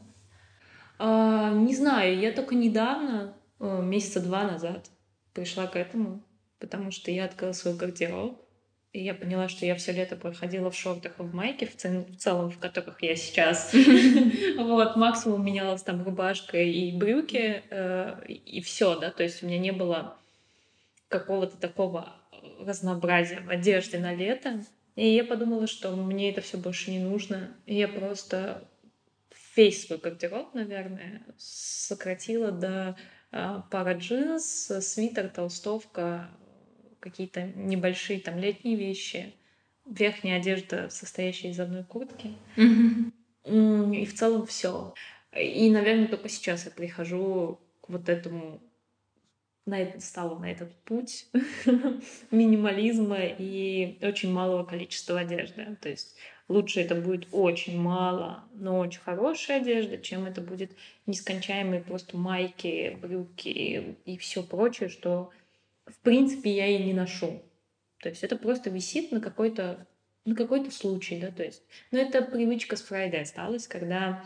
А, 0.99 1.53
не 1.53 1.75
знаю, 1.75 2.19
я 2.19 2.33
только 2.33 2.55
недавно, 2.55 3.35
месяца 3.59 4.21
два 4.21 4.45
назад, 4.45 4.91
пришла 5.33 5.67
к 5.67 5.77
этому, 5.77 6.23
потому 6.59 6.91
что 6.91 7.11
я 7.11 7.27
открыла 7.27 7.53
свой 7.53 7.75
гардероб, 7.75 8.43
и 8.93 9.05
я 9.05 9.13
поняла, 9.13 9.49
что 9.49 9.67
я 9.67 9.75
все 9.75 9.93
лето 9.93 10.17
проходила 10.17 10.71
в 10.71 10.75
шортах 10.75 11.13
и 11.19 11.23
в 11.23 11.35
майке, 11.35 11.67
в, 11.67 11.77
цел, 11.77 12.07
в 12.09 12.17
целом, 12.17 12.51
в 12.51 12.59
которых 12.59 13.03
я 13.03 13.15
сейчас. 13.15 13.75
Вот, 14.57 14.97
максимум 14.97 15.45
менялась 15.45 15.83
там 15.83 16.03
рубашка 16.03 16.59
и 16.59 16.97
брюки, 16.97 17.63
э, 17.69 18.27
и 18.27 18.61
все, 18.63 18.99
да, 18.99 19.11
то 19.11 19.23
есть 19.23 19.43
у 19.43 19.47
меня 19.47 19.59
не 19.59 19.71
было 19.71 20.17
какого-то 21.09 21.59
такого 21.59 22.15
разнообразия 22.61 23.41
в 23.41 23.51
одежде 23.51 23.99
на 23.99 24.15
лето. 24.15 24.65
И 24.97 25.09
я 25.09 25.25
подумала, 25.25 25.67
что 25.67 25.95
мне 25.95 26.31
это 26.31 26.41
все 26.41 26.59
больше 26.59 26.91
не 26.91 26.99
нужно. 26.99 27.55
И 27.67 27.77
я 27.77 27.87
просто 27.87 28.67
весь 29.55 29.87
свой 29.87 29.99
гардероб, 29.99 30.55
наверное, 30.55 31.23
сократила 31.37 32.51
до 32.51 32.97
э, 33.31 33.61
пара 33.71 33.95
джинс, 33.95 34.73
свитер, 34.81 35.29
толстовка, 35.29 36.31
какие-то 37.01 37.43
небольшие 37.43 38.21
там 38.21 38.39
летние 38.39 38.77
вещи, 38.77 39.35
верхняя 39.85 40.41
одежда, 40.41 40.89
состоящая 40.91 41.51
из 41.51 41.61
одной 41.61 41.85
куртки. 41.85 42.35
Mm-hmm. 42.57 43.97
И 43.97 44.07
в 44.07 44.15
целом 44.15 44.47
все. 44.47 44.95
И, 45.39 45.71
наверное, 45.71 46.09
только 46.09 46.29
сейчас 46.29 46.65
я 46.65 46.71
прихожу 46.71 47.61
к 47.83 47.91
вот 47.91 48.09
этому 48.09 48.61
на 49.67 50.01
стала 50.01 50.39
на 50.39 50.51
этот 50.51 50.73
путь 50.85 51.27
минимализма 52.31 53.19
и 53.21 53.99
очень 54.01 54.33
малого 54.33 54.65
количества 54.65 55.21
одежды. 55.21 55.77
То 55.83 55.89
есть 55.89 56.17
лучше 56.49 56.81
это 56.81 56.95
будет 56.95 57.27
очень 57.33 57.79
мало, 57.79 58.45
но 58.55 58.79
очень 58.79 59.01
хорошая 59.01 59.61
одежда, 59.61 59.99
чем 59.99 60.25
это 60.25 60.41
будет 60.41 60.71
нескончаемые 61.07 61.83
просто 61.83 62.17
майки, 62.17 62.97
брюки 63.03 63.97
и 64.05 64.17
все 64.19 64.43
прочее, 64.43 64.89
что 64.89 65.31
в 65.85 65.99
принципе 65.99 66.55
я 66.55 66.69
и 66.69 66.83
не 66.83 66.95
ношу. 66.95 67.43
То 67.99 68.09
есть 68.09 68.23
это 68.23 68.37
просто 68.37 68.71
висит 68.71 69.11
на 69.11 69.21
какой-то 69.21 69.87
на 70.25 70.35
какой-то 70.35 70.73
случай, 70.73 71.21
да, 71.21 71.31
то 71.31 71.45
есть. 71.45 71.63
Но 71.93 71.99
это 71.99 72.21
привычка 72.21 72.77
с 72.77 72.85
Friday 72.85 73.23
осталась, 73.23 73.69
когда 73.69 74.25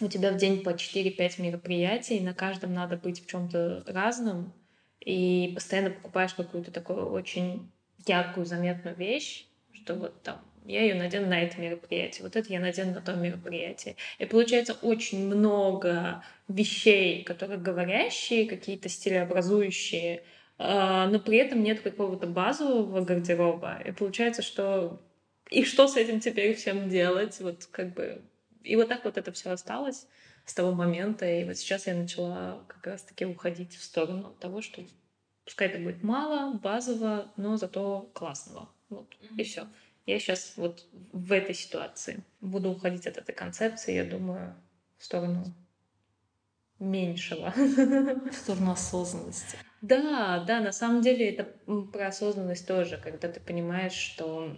у 0.00 0.08
тебя 0.08 0.32
в 0.32 0.36
день 0.36 0.62
по 0.62 0.70
4-5 0.70 1.40
мероприятий, 1.42 2.20
на 2.20 2.34
каждом 2.34 2.74
надо 2.74 2.96
быть 2.96 3.22
в 3.24 3.26
чем-то 3.28 3.84
разном, 3.86 4.52
и 5.00 5.52
постоянно 5.54 5.90
покупаешь 5.90 6.34
какую-то 6.34 6.70
такую 6.70 7.10
очень 7.10 7.70
яркую, 8.06 8.46
заметную 8.46 8.96
вещь, 8.96 9.46
что 9.72 9.94
вот 9.94 10.22
там 10.22 10.40
я 10.64 10.82
ее 10.82 10.94
надену 10.94 11.28
на 11.28 11.40
это 11.40 11.60
мероприятие, 11.60 12.24
вот 12.24 12.36
это 12.36 12.52
я 12.52 12.60
надену 12.60 12.92
на 12.92 13.00
то 13.00 13.14
мероприятие. 13.14 13.96
И 14.18 14.26
получается 14.26 14.76
очень 14.82 15.26
много 15.26 16.22
вещей, 16.46 17.24
которые 17.24 17.58
говорящие, 17.58 18.46
какие-то 18.46 18.88
стилеобразующие, 18.88 20.22
а, 20.58 21.06
но 21.06 21.20
при 21.20 21.38
этом 21.38 21.62
нет 21.62 21.80
какого-то 21.80 22.26
базового 22.26 23.02
гардероба. 23.02 23.80
И 23.84 23.92
получается, 23.92 24.42
что 24.42 25.00
и 25.50 25.64
что 25.64 25.88
с 25.88 25.96
этим 25.96 26.20
теперь 26.20 26.54
всем 26.54 26.88
делать? 26.88 27.38
Вот 27.40 27.66
как 27.70 27.94
бы... 27.94 28.20
И 28.68 28.76
вот 28.76 28.88
так 28.88 29.04
вот 29.04 29.16
это 29.16 29.32
все 29.32 29.50
осталось 29.50 30.06
с 30.44 30.54
того 30.54 30.72
момента. 30.72 31.26
И 31.26 31.44
вот 31.44 31.56
сейчас 31.56 31.86
я 31.86 31.94
начала 31.94 32.64
как 32.68 32.86
раз-таки 32.86 33.24
уходить 33.24 33.74
в 33.74 33.82
сторону 33.82 34.36
того, 34.38 34.60
что 34.60 34.82
пускай 35.44 35.68
это 35.68 35.78
будет 35.78 36.02
мало, 36.02 36.58
базово, 36.58 37.32
но 37.36 37.56
зато 37.56 38.10
классного. 38.12 38.68
Вот, 38.90 39.14
и 39.36 39.42
все. 39.42 39.66
Я 40.06 40.18
сейчас 40.18 40.54
вот 40.56 40.86
в 41.12 41.32
этой 41.32 41.54
ситуации 41.54 42.24
буду 42.40 42.70
уходить 42.70 43.06
от 43.06 43.18
этой 43.18 43.34
концепции, 43.34 43.94
я 43.94 44.04
думаю, 44.04 44.54
в 44.98 45.04
сторону 45.04 45.44
меньшего. 46.78 47.52
В 47.56 48.32
сторону 48.32 48.72
осознанности. 48.72 49.58
Да, 49.80 50.44
да, 50.46 50.60
на 50.60 50.72
самом 50.72 51.02
деле 51.02 51.30
это 51.30 51.44
про 51.92 52.08
осознанность 52.08 52.66
тоже, 52.66 52.98
когда 52.98 53.28
ты 53.28 53.40
понимаешь, 53.40 53.92
что 53.92 54.54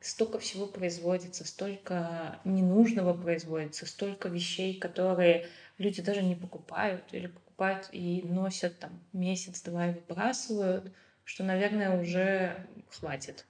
столько 0.00 0.38
всего 0.38 0.66
производится, 0.66 1.46
столько 1.46 2.40
ненужного 2.44 3.12
производится, 3.14 3.86
столько 3.86 4.28
вещей, 4.28 4.78
которые 4.78 5.46
люди 5.78 6.02
даже 6.02 6.22
не 6.22 6.34
покупают 6.34 7.04
или 7.12 7.26
покупают 7.26 7.88
и 7.92 8.22
носят 8.24 8.78
там 8.78 8.98
месяц-два 9.12 9.88
и 9.88 9.94
выбрасывают, 9.94 10.92
что, 11.24 11.44
наверное, 11.44 12.00
уже 12.00 12.66
хватит. 12.88 13.46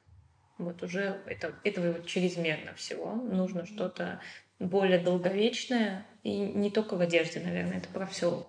Вот 0.58 0.82
уже 0.82 1.22
это, 1.26 1.54
этого 1.64 1.92
вот 1.92 2.06
чрезмерно 2.06 2.74
всего. 2.74 3.14
Нужно 3.14 3.64
что-то 3.64 4.20
более 4.58 4.98
долговечное. 4.98 6.06
И 6.22 6.36
не 6.36 6.70
только 6.70 6.96
в 6.96 7.00
одежде, 7.00 7.40
наверное, 7.40 7.78
это 7.78 7.88
про 7.88 8.06
все. 8.06 8.46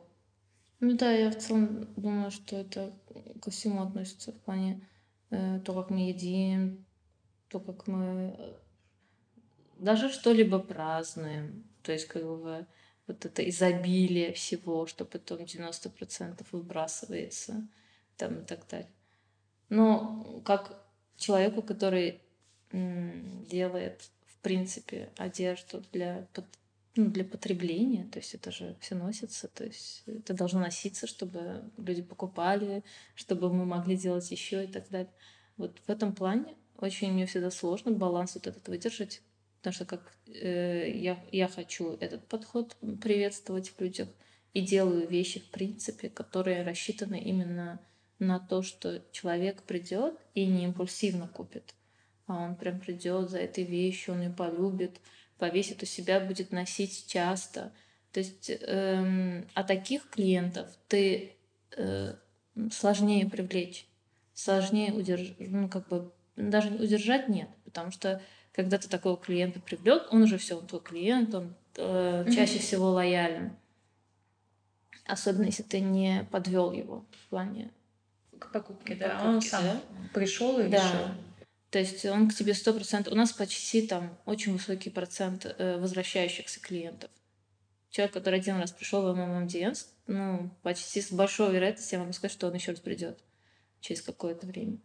Ну 0.81 0.97
да, 0.97 1.11
я 1.11 1.29
в 1.29 1.37
целом 1.37 1.87
думаю, 1.95 2.31
что 2.31 2.57
это 2.57 2.91
ко 3.41 3.51
всему 3.51 3.83
относится 3.83 4.31
в 4.31 4.41
плане 4.41 4.85
э, 5.29 5.61
то, 5.63 5.73
как 5.73 5.89
мы 5.89 6.09
едим, 6.09 6.85
то, 7.51 7.59
как 7.59 7.87
мы 7.87 8.35
э, 8.37 8.53
даже 9.77 10.09
что-либо 10.09 10.59
празднуем. 10.59 11.63
То 11.83 11.91
есть, 11.91 12.07
как 12.07 12.23
бы 12.23 12.65
вот 13.07 13.25
это 13.25 13.47
изобилие 13.49 14.31
всего, 14.33 14.87
что 14.87 15.05
потом 15.05 15.39
90% 15.39 16.45
выбрасывается 16.51 17.67
там 18.17 18.39
и 18.39 18.45
так 18.45 18.67
далее. 18.69 18.89
Но 19.69 20.41
как 20.45 20.81
человеку, 21.17 21.61
который 21.61 22.21
делает, 22.71 24.09
в 24.25 24.37
принципе, 24.37 25.09
одежду 25.17 25.83
для, 25.91 26.27
ну, 26.95 27.09
для 27.09 27.25
потребления, 27.25 28.05
то 28.05 28.19
есть 28.19 28.33
это 28.33 28.51
же 28.51 28.77
все 28.79 28.95
носится, 28.95 29.49
то 29.49 29.65
есть 29.65 30.03
это 30.07 30.33
должно 30.33 30.61
носиться, 30.61 31.05
чтобы 31.05 31.69
люди 31.77 32.01
покупали, 32.01 32.83
чтобы 33.15 33.53
мы 33.53 33.65
могли 33.65 33.97
делать 33.97 34.29
еще 34.31 34.63
и 34.63 34.67
так 34.67 34.89
далее. 34.89 35.11
Вот 35.57 35.79
в 35.85 35.89
этом 35.89 36.13
плане 36.13 36.55
очень 36.81 37.13
мне 37.13 37.25
всегда 37.25 37.51
сложно 37.51 37.91
баланс 37.91 38.35
вот 38.35 38.47
этот 38.47 38.67
выдержать, 38.67 39.21
потому 39.59 39.73
что 39.73 39.85
как 39.85 40.13
э, 40.27 40.91
я, 40.91 41.23
я 41.31 41.47
хочу 41.47 41.97
этот 41.99 42.27
подход 42.27 42.75
приветствовать 43.01 43.69
в 43.69 43.79
людях 43.79 44.07
и 44.53 44.61
делаю 44.61 45.07
вещи, 45.07 45.39
в 45.39 45.51
принципе, 45.51 46.09
которые 46.09 46.63
рассчитаны 46.63 47.19
именно 47.19 47.79
на 48.19 48.39
то, 48.39 48.61
что 48.61 49.01
человек 49.11 49.63
придет 49.63 50.15
и 50.33 50.45
не 50.45 50.65
импульсивно 50.65 51.27
купит, 51.27 51.73
а 52.27 52.43
он 52.43 52.55
прям 52.55 52.79
придет 52.79 53.29
за 53.29 53.39
этой 53.39 53.63
вещью, 53.63 54.13
он 54.13 54.21
ее 54.21 54.29
полюбит, 54.29 54.99
повесит 55.37 55.81
у 55.81 55.85
себя, 55.85 56.19
будет 56.19 56.51
носить 56.51 57.07
часто. 57.07 57.71
То 58.11 58.19
есть 58.19 58.49
эм, 58.49 59.47
а 59.53 59.63
таких 59.63 60.09
клиентов 60.09 60.67
ты 60.87 61.33
э, 61.77 62.15
сложнее 62.71 63.27
привлечь, 63.27 63.87
сложнее 64.33 64.93
удержать, 64.93 65.35
ну 65.39 65.69
как 65.69 65.87
бы 65.87 66.11
даже 66.35 66.69
удержать 66.69 67.29
нет, 67.29 67.49
потому 67.65 67.91
что 67.91 68.21
когда 68.53 68.77
ты 68.77 68.89
такого 68.89 69.17
клиента 69.17 69.59
привлек, 69.59 70.11
он 70.11 70.23
уже 70.23 70.37
все, 70.37 70.57
он 70.57 70.67
твой 70.67 70.81
клиент, 70.81 71.33
он 71.33 71.55
э, 71.77 72.25
чаще 72.33 72.59
всего 72.59 72.91
лоялен. 72.91 73.55
Особенно 75.05 75.45
если 75.45 75.63
ты 75.63 75.79
не 75.79 76.27
подвел 76.31 76.71
его 76.71 77.05
в 77.11 77.29
плане 77.29 77.71
к 78.39 78.51
покупке, 78.51 78.95
да. 78.95 79.09
Покупке, 79.09 79.27
он 79.27 79.41
сам 79.41 79.63
да? 79.63 79.81
пришел 80.13 80.59
и 80.59 80.67
да. 80.67 80.77
решил. 80.77 81.07
То 81.69 81.79
есть 81.79 82.05
он 82.05 82.29
к 82.29 82.33
тебе 82.33 82.53
сто 82.53 82.73
процентов. 82.73 83.13
У 83.13 83.15
нас 83.15 83.31
почти 83.31 83.87
там 83.87 84.17
очень 84.25 84.53
высокий 84.53 84.89
процент 84.89 85.45
э, 85.45 85.77
возвращающихся 85.77 86.59
клиентов. 86.59 87.09
Человек, 87.89 88.13
который 88.13 88.39
один 88.39 88.57
раз 88.57 88.71
пришел 88.71 89.01
в 89.03 89.15
МММДНС, 89.15 89.87
ну, 90.07 90.49
почти 90.63 91.01
с 91.01 91.11
большой 91.11 91.53
вероятностью 91.53 91.97
я 91.97 92.01
могу 92.01 92.13
сказать, 92.13 92.31
что 92.31 92.47
он 92.47 92.53
еще 92.53 92.71
раз 92.71 92.79
придет 92.79 93.19
через 93.79 94.01
какое-то 94.01 94.47
время. 94.47 94.77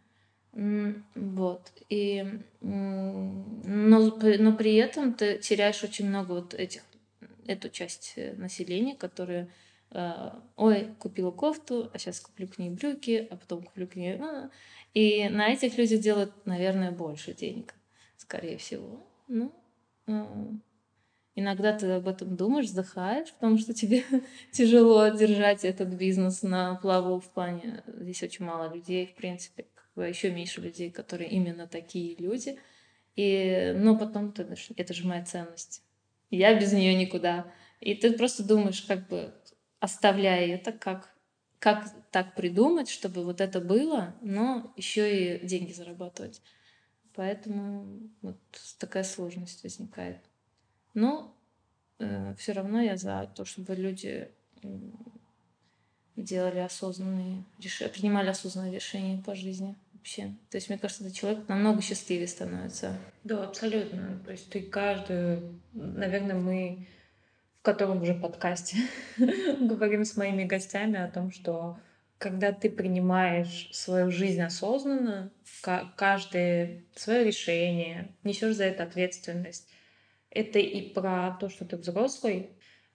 Вот. 1.15 1.71
И, 1.89 2.25
но, 2.61 4.17
но 4.17 4.55
при 4.55 4.75
этом 4.75 5.13
ты 5.13 5.37
теряешь 5.37 5.83
очень 5.83 6.09
много 6.09 6.31
вот 6.31 6.53
этих, 6.55 6.81
эту 7.45 7.69
часть 7.69 8.13
э, 8.15 8.33
населения, 8.33 8.95
которые 8.95 9.49
Э, 9.91 10.31
ой, 10.57 10.93
купила 10.99 11.31
кофту, 11.31 11.89
а 11.93 11.97
сейчас 11.97 12.19
куплю 12.19 12.47
к 12.47 12.57
ней 12.57 12.69
брюки, 12.69 13.27
а 13.29 13.37
потом 13.37 13.63
куплю 13.63 13.87
к 13.87 13.95
ней... 13.95 14.17
Ну, 14.17 14.49
и 14.93 15.29
на 15.29 15.49
этих 15.49 15.77
людях 15.77 16.01
делают, 16.01 16.33
наверное, 16.45 16.91
больше 16.91 17.33
денег, 17.33 17.73
скорее 18.17 18.57
всего. 18.57 19.05
Ну, 19.27 19.53
э, 20.07 20.25
иногда 21.35 21.77
ты 21.77 21.89
об 21.91 22.07
этом 22.07 22.35
думаешь, 22.35 22.65
вздыхаешь, 22.65 23.31
потому 23.33 23.57
что 23.57 23.73
тебе 23.73 24.03
тяжело 24.51 25.07
держать 25.09 25.63
этот 25.63 25.89
бизнес 25.89 26.43
на 26.43 26.75
плаву 26.75 27.19
в 27.19 27.29
плане... 27.29 27.83
Здесь 27.87 28.23
очень 28.23 28.45
мало 28.45 28.73
людей, 28.73 29.07
в 29.07 29.15
принципе, 29.15 29.65
еще 30.05 30.31
меньше 30.31 30.61
людей, 30.61 30.91
которые 30.91 31.29
именно 31.29 31.67
такие 31.67 32.15
люди. 32.15 32.59
И, 33.15 33.73
но 33.75 33.97
потом 33.97 34.31
ты, 34.31 34.47
это 34.75 34.93
же 34.93 35.07
моя 35.07 35.25
ценность. 35.25 35.81
Я 36.29 36.59
без 36.59 36.73
нее 36.73 36.93
никуда. 36.93 37.51
И 37.79 37.95
ты 37.95 38.13
просто 38.13 38.43
думаешь, 38.43 38.81
как 38.81 39.07
бы, 39.07 39.33
оставляя 39.79 40.47
это, 40.47 40.71
как, 40.71 41.15
как 41.59 41.87
так 42.11 42.35
придумать, 42.35 42.89
чтобы 42.89 43.23
вот 43.23 43.41
это 43.41 43.59
было, 43.61 44.15
но 44.21 44.73
еще 44.75 45.35
и 45.35 45.45
деньги 45.45 45.71
зарабатывать. 45.71 46.41
Поэтому 47.15 48.11
вот 48.21 48.37
такая 48.77 49.03
сложность 49.03 49.63
возникает. 49.63 50.21
Но 50.93 51.35
э, 51.99 52.35
все 52.37 52.51
равно 52.51 52.81
я 52.81 52.97
за 52.97 53.31
то, 53.35 53.45
чтобы 53.45 53.75
люди 53.75 54.29
делали 56.15 56.59
осознанные 56.59 57.43
решения, 57.59 57.91
принимали 57.91 58.29
осознанные 58.29 58.73
решения 58.73 59.21
по 59.23 59.35
жизни 59.35 59.75
вообще. 60.07 60.33
То 60.49 60.57
есть, 60.57 60.69
мне 60.69 60.77
кажется, 60.77 61.03
этот 61.03 61.15
человек 61.15 61.47
намного 61.49 61.81
счастливее 61.81 62.27
становится. 62.27 62.97
Да, 63.23 63.43
абсолютно. 63.43 64.21
То 64.25 64.31
есть 64.31 64.49
ты 64.49 64.61
каждую, 64.61 65.61
наверное, 65.73 66.35
мы 66.35 66.87
котором 67.61 68.01
уже 68.01 68.13
подкасте 68.13 68.77
говорим 69.59 70.05
с 70.05 70.15
моими 70.15 70.45
гостями 70.45 70.97
о 70.97 71.11
том, 71.11 71.31
что 71.31 71.77
когда 72.17 72.53
ты 72.53 72.69
принимаешь 72.69 73.69
свою 73.73 74.09
жизнь 74.09 74.41
осознанно, 74.41 75.33
каждое 75.97 76.85
свое 76.95 77.25
решение, 77.25 78.15
несешь 78.23 78.55
за 78.55 78.63
это 78.63 78.83
ответственность, 78.83 79.69
это 80.29 80.59
и 80.59 80.93
про 80.93 81.35
то, 81.41 81.49
что 81.49 81.65
ты 81.65 81.75
взрослый, 81.75 82.51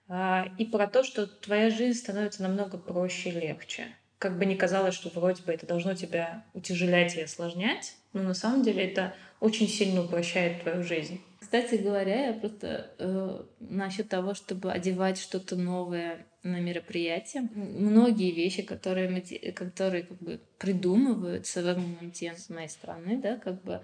а, 0.07 0.47
и 0.57 0.65
про 0.65 0.87
то, 0.87 1.03
что 1.03 1.27
твоя 1.27 1.69
жизнь 1.69 1.99
становится 1.99 2.41
намного 2.41 2.79
проще 2.79 3.29
и 3.29 3.39
легче. 3.39 3.95
Как 4.23 4.37
бы 4.37 4.45
ни 4.45 4.55
казалось, 4.55 4.95
что 4.95 5.09
вроде 5.09 5.43
бы 5.43 5.51
это 5.51 5.67
должно 5.67 5.95
тебя 5.95 6.45
утяжелять 6.53 7.17
и 7.17 7.21
осложнять, 7.23 7.97
но 8.13 8.23
на 8.23 8.33
самом 8.33 8.63
деле 8.63 8.89
это 8.89 9.13
очень 9.41 9.67
сильно 9.67 10.01
упрощает 10.01 10.61
твою 10.61 10.81
жизнь. 10.81 11.19
Кстати 11.41 11.75
говоря, 11.75 12.27
я 12.27 12.33
просто 12.33 12.95
э, 12.99 13.43
насчет 13.59 14.07
того, 14.07 14.33
чтобы 14.33 14.71
одевать 14.71 15.19
что-то 15.19 15.57
новое 15.57 16.25
на 16.41 16.61
мероприятие. 16.61 17.49
Многие 17.53 18.31
вещи, 18.31 18.61
которые, 18.61 19.09
мы, 19.09 19.51
которые 19.51 20.03
как 20.03 20.17
бы 20.19 20.39
придумываются 20.57 21.61
в 21.61 21.77
моменте 21.77 22.33
с 22.33 22.47
моей 22.47 22.69
стороны, 22.69 23.19
да, 23.21 23.35
как 23.35 23.61
бы 23.61 23.81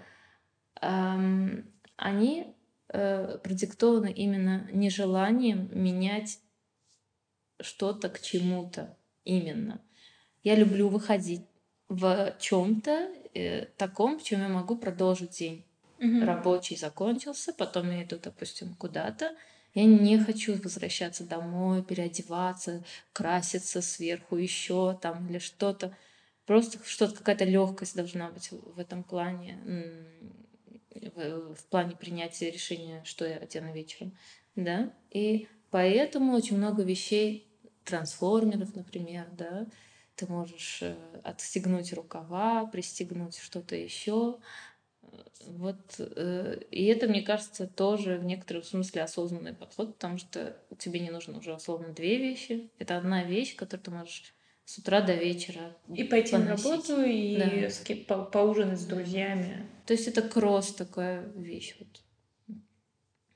эм, 0.80 1.70
они 1.96 2.46
э, 2.88 3.36
продиктованы 3.44 4.10
именно 4.10 4.66
нежеланием 4.72 5.68
менять 5.74 6.38
что-то 7.60 8.08
к 8.08 8.22
чему-то 8.22 8.96
именно. 9.24 9.82
Я 10.42 10.54
люблю 10.54 10.88
выходить 10.88 11.42
в 11.88 12.34
чем-то 12.38 13.10
э, 13.34 13.66
таком, 13.76 14.18
в 14.18 14.22
чем 14.22 14.40
я 14.40 14.48
могу 14.48 14.76
продолжить 14.76 15.30
день. 15.30 15.64
Мгм. 15.98 16.24
Рабочий 16.24 16.76
закончился, 16.76 17.52
потом 17.52 17.90
я 17.90 18.04
иду, 18.04 18.18
допустим, 18.22 18.74
куда-то. 18.74 19.34
Я 19.74 19.84
не 19.84 20.18
хочу 20.18 20.54
возвращаться 20.54 21.24
домой, 21.24 21.82
переодеваться, 21.82 22.82
краситься 23.12 23.82
сверху 23.82 24.36
еще 24.36 24.98
там 25.00 25.28
или 25.28 25.38
что-то. 25.38 25.96
Просто 26.46 26.78
что-то, 26.84 27.16
какая-то 27.16 27.44
легкость 27.44 27.94
должна 27.94 28.30
быть 28.30 28.50
в 28.50 28.78
этом 28.80 29.04
плане, 29.04 29.58
в 30.94 31.64
плане 31.70 31.94
принятия 31.94 32.50
решения, 32.50 33.02
что 33.04 33.24
я 33.24 33.36
одену 33.36 33.72
вечером. 33.72 34.16
Да? 34.56 34.92
И 35.10 35.46
поэтому 35.70 36.34
очень 36.34 36.56
много 36.56 36.82
вещей, 36.82 37.46
трансформеров, 37.84 38.74
например, 38.74 39.28
да, 39.32 39.66
ты 40.20 40.26
можешь 40.30 40.80
э, 40.82 40.96
отстегнуть 41.24 41.92
рукава, 41.94 42.66
пристегнуть 42.66 43.38
что-то 43.38 43.74
еще. 43.74 44.38
Вот, 45.46 45.78
э, 45.98 46.60
и 46.70 46.84
это, 46.84 47.08
мне 47.08 47.22
кажется, 47.22 47.66
тоже 47.66 48.18
в 48.18 48.24
некотором 48.24 48.62
смысле 48.62 49.02
осознанный 49.02 49.54
подход, 49.54 49.94
потому 49.94 50.18
что 50.18 50.56
тебе 50.78 51.00
не 51.00 51.10
нужно 51.10 51.38
уже 51.38 51.54
условно 51.54 51.88
две 51.94 52.18
вещи. 52.18 52.70
Это 52.78 52.98
одна 52.98 53.24
вещь, 53.24 53.56
которую 53.56 53.82
ты 53.84 53.90
можешь 53.90 54.34
с 54.66 54.76
утра 54.78 55.00
до 55.00 55.14
вечера 55.14 55.74
И 55.88 56.04
пойти 56.04 56.36
на 56.36 56.44
поносить. 56.56 56.64
работу, 56.66 57.02
и 57.02 57.38
Да. 57.38 57.70
с 57.70 57.82
по- 58.06 58.24
поужинать 58.24 58.78
с 58.78 58.84
друзьями. 58.84 59.66
То 59.86 59.94
есть 59.94 60.06
это 60.06 60.20
кросс 60.22 60.74
такая 60.74 61.26
вещь 61.34 61.76
вот. 61.80 62.02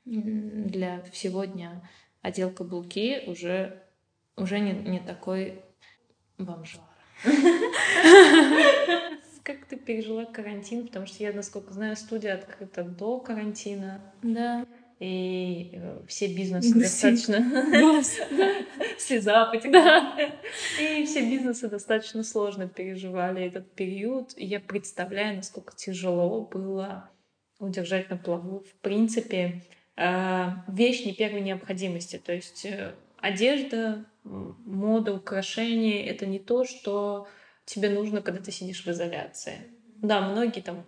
Для 0.04 1.02
всего 1.12 1.44
дня. 1.46 1.88
Одел 2.20 2.50
каблуки 2.50 3.22
уже, 3.26 3.82
уже 4.36 4.60
не, 4.60 4.72
не 4.72 5.00
такой 5.00 5.62
бомжара. 6.38 6.82
Как 9.42 9.66
ты 9.66 9.76
пережила 9.76 10.24
карантин? 10.24 10.86
Потому 10.86 11.06
что 11.06 11.22
я, 11.22 11.32
насколько 11.32 11.72
знаю, 11.72 11.96
студия 11.96 12.34
открыта 12.34 12.82
до 12.82 13.18
карантина, 13.18 14.00
Да. 14.22 14.64
и 15.00 15.70
э, 15.74 16.00
все 16.08 16.34
бизнесы 16.34 16.70
Да, 16.74 16.80
достаточно... 16.80 18.02
Слеза 18.98 19.44
потекла. 19.46 20.16
И 20.80 21.04
все 21.04 21.28
бизнесы 21.28 21.68
достаточно 21.68 22.22
сложно 22.22 22.68
переживали 22.68 23.44
этот 23.44 23.70
период. 23.74 24.32
И 24.36 24.46
я 24.46 24.60
представляю, 24.60 25.36
насколько 25.36 25.74
тяжело 25.76 26.42
было 26.42 27.10
удержать 27.58 28.08
на 28.08 28.16
плаву. 28.16 28.60
В 28.60 28.74
принципе, 28.80 29.62
э, 29.96 30.46
вещь 30.68 31.04
не 31.04 31.12
первой 31.12 31.42
необходимости. 31.42 32.20
То 32.24 32.32
есть 32.32 32.64
э, 32.64 32.94
одежда, 33.18 34.06
мода, 34.24 35.14
украшения— 35.14 36.04
это 36.06 36.26
не 36.26 36.38
то, 36.38 36.64
что 36.64 37.28
тебе 37.64 37.90
нужно, 37.90 38.22
когда 38.22 38.40
ты 38.40 38.50
сидишь 38.50 38.84
в 38.84 38.88
изоляции. 38.88 39.70
Да, 40.02 40.20
многие 40.20 40.60
там 40.60 40.84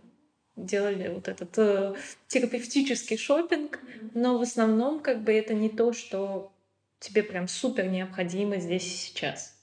делали 0.56 1.08
вот 1.08 1.28
этот 1.28 1.56
э, 1.58 1.94
терапевтический 2.28 3.18
шопинг, 3.18 3.78
но 4.14 4.38
в 4.38 4.42
основном 4.42 5.00
как 5.00 5.22
бы 5.22 5.32
это 5.32 5.54
не 5.54 5.68
то, 5.68 5.92
что 5.92 6.52
тебе 6.98 7.22
прям 7.22 7.46
супер 7.46 7.88
необходимо 7.88 8.58
здесь 8.58 8.84
и 8.84 8.96
сейчас. 8.96 9.54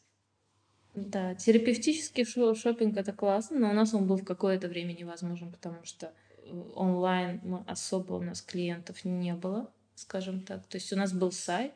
Да, 0.93 1.33
терапевтический 1.33 2.25
шо- 2.25 2.53
шопинг 2.53 2.97
это 2.97 3.11
классно, 3.11 3.59
но 3.59 3.71
у 3.71 3.73
нас 3.73 3.93
он 3.95 4.05
был 4.05 4.17
в 4.17 4.23
какое-то 4.23 4.67
время 4.67 4.93
невозможен, 4.93 5.51
потому 5.51 5.83
что 5.83 6.13
э, 6.37 6.51
онлайн 6.75 7.41
мы 7.43 7.63
особо 7.65 8.13
у 8.13 8.21
нас 8.21 8.43
клиентов 8.43 9.03
не 9.03 9.33
было, 9.33 9.71
скажем 9.95 10.41
так. 10.41 10.67
То 10.67 10.77
есть 10.77 10.93
у 10.93 10.95
нас 10.95 11.11
был 11.11 11.31
сайт, 11.31 11.73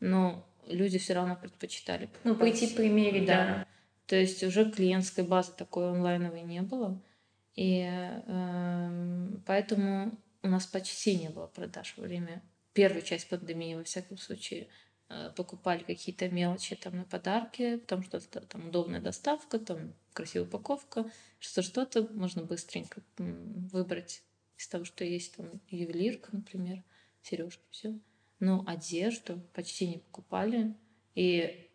но 0.00 0.46
люди 0.66 0.98
все 0.98 1.14
равно 1.14 1.36
предпочитали 1.36 2.08
Ну, 2.24 2.34
прийти 2.34 2.74
примерить, 2.74 3.26
да. 3.26 3.46
Да. 3.46 3.66
То 4.06 4.16
есть 4.16 4.42
уже 4.42 4.70
клиентской 4.70 5.24
базы 5.24 5.52
такой 5.56 5.90
онлайновой 5.90 6.42
не 6.42 6.62
было. 6.62 7.00
И 7.54 7.80
эм, 7.82 9.42
поэтому 9.46 10.18
у 10.42 10.48
нас 10.48 10.66
почти 10.66 11.16
не 11.16 11.28
было 11.28 11.46
продаж 11.46 11.94
во 11.96 12.04
время 12.04 12.42
первой 12.72 13.02
части 13.02 13.28
пандемии, 13.28 13.74
во 13.74 13.84
всяком 13.84 14.18
случае. 14.18 14.68
Э, 15.08 15.30
Покупали 15.36 15.82
какие-то 15.82 16.28
мелочи 16.28 16.76
там 16.76 16.96
на 16.96 17.04
подарки, 17.04 17.76
потому 17.76 18.02
что 18.02 18.20
там 18.20 18.68
удобная 18.68 19.00
доставка, 19.00 19.58
там 19.58 19.94
красивая 20.12 20.46
упаковка, 20.46 21.10
что 21.38 21.62
что-то 21.62 22.08
можно 22.12 22.42
быстренько 22.42 23.02
выбрать 23.18 24.22
из 24.56 24.68
того, 24.68 24.84
что 24.84 25.04
есть 25.04 25.36
там 25.36 25.46
ювелирка, 25.68 26.30
например, 26.32 26.82
сережки, 27.22 27.62
все. 27.70 27.98
Но 28.40 28.64
одежду 28.66 29.40
почти 29.54 29.86
не 29.86 29.98
покупали. 29.98 30.74
И 31.14 31.70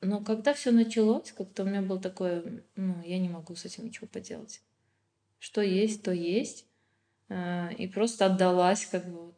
но 0.00 0.20
когда 0.24 0.54
все 0.54 0.70
началось, 0.70 1.32
как-то 1.32 1.62
у 1.62 1.66
меня 1.66 1.82
было 1.82 2.00
такое, 2.00 2.64
ну, 2.74 3.02
я 3.04 3.18
не 3.18 3.28
могу 3.28 3.54
с 3.54 3.66
этим 3.66 3.84
ничего 3.84 4.06
поделать. 4.06 4.62
Что 5.38 5.60
есть, 5.60 6.02
то 6.02 6.12
есть. 6.12 6.66
Э, 7.28 7.72
И 7.74 7.86
просто 7.86 8.26
отдалась 8.26 8.86
как 8.86 9.06
бы 9.06 9.34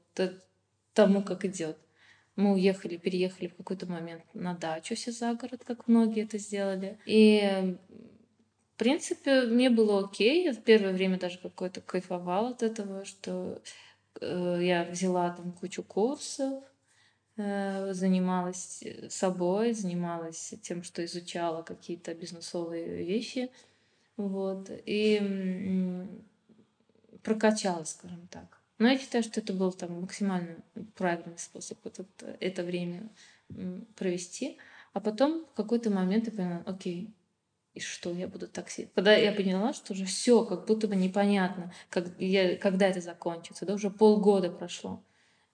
тому, 0.95 1.23
как 1.23 1.45
идет. 1.45 1.77
Мы 2.37 2.53
уехали, 2.53 2.97
переехали 2.97 3.49
в 3.49 3.57
какой-то 3.57 3.87
момент 3.87 4.23
на 4.35 4.55
дачу 4.55 4.95
все 4.95 5.13
за 5.13 5.35
город, 5.35 5.63
как 5.65 5.89
многие 5.89 6.25
это 6.25 6.39
сделали. 6.39 6.99
И, 7.07 7.77
в 8.75 8.79
принципе, 8.79 9.43
мне 9.43 9.69
было 9.69 10.05
окей. 10.05 10.45
Я 10.45 10.53
в 10.53 10.63
первое 10.63 10.93
время 10.93 11.19
даже 11.19 11.39
какое-то 11.39 11.81
кайфовала 11.81 12.51
от 12.51 12.63
этого, 12.63 13.05
что 13.05 13.61
я 14.21 14.85
взяла 14.91 15.31
там 15.31 15.53
кучу 15.53 15.83
курсов, 15.83 16.63
э, 17.37 17.93
занималась 17.95 18.83
э, 18.83 19.09
собой, 19.09 19.73
занималась 19.73 20.55
тем, 20.63 20.83
что 20.83 21.05
изучала 21.05 21.63
какие-то 21.63 22.15
бизнесовые 22.15 23.05
вещи. 23.05 23.51
Вот. 24.17 24.71
И 24.87 25.17
м, 25.17 26.25
прокачалась, 27.23 27.91
скажем 27.91 28.27
так. 28.31 28.59
Но 28.79 28.89
я 28.89 28.99
считаю, 28.99 29.25
что 29.25 29.41
это 29.41 29.53
был 29.53 29.73
там 29.73 30.01
максимально 30.01 30.57
правильный 30.97 31.39
способ 31.39 31.79
вот 31.85 32.01
это, 32.01 32.37
это 32.41 32.63
время 32.65 33.09
провести. 33.97 34.59
А 34.93 35.01
потом 35.01 35.47
в 35.47 35.55
какой-то 35.55 35.91
момент 35.91 36.27
я 36.27 36.33
поняла, 36.33 36.63
окей, 36.67 37.11
и 37.75 37.81
что 37.81 38.13
я 38.13 38.29
буду 38.29 38.49
так 38.49 38.71
сидеть? 38.71 38.93
Когда 38.95 39.15
я 39.15 39.33
поняла, 39.33 39.73
что 39.73 39.95
уже 39.95 40.05
все 40.05 40.45
как 40.45 40.67
будто 40.67 40.89
бы 40.89 40.97
непонятно, 40.97 41.73
как 41.89 42.09
я, 42.19 42.57
когда 42.57 42.89
это 42.89 43.01
закончится, 43.01 43.65
да, 43.65 43.75
уже 43.75 43.91
полгода 43.91 44.51
прошло. 44.51 45.03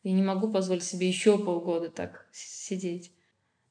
Я 0.02 0.12
не 0.12 0.22
могу 0.22 0.50
позволить 0.50 0.84
себе 0.84 1.08
еще 1.08 1.38
полгода 1.38 1.90
так 1.90 2.26
сидеть. 2.32 3.12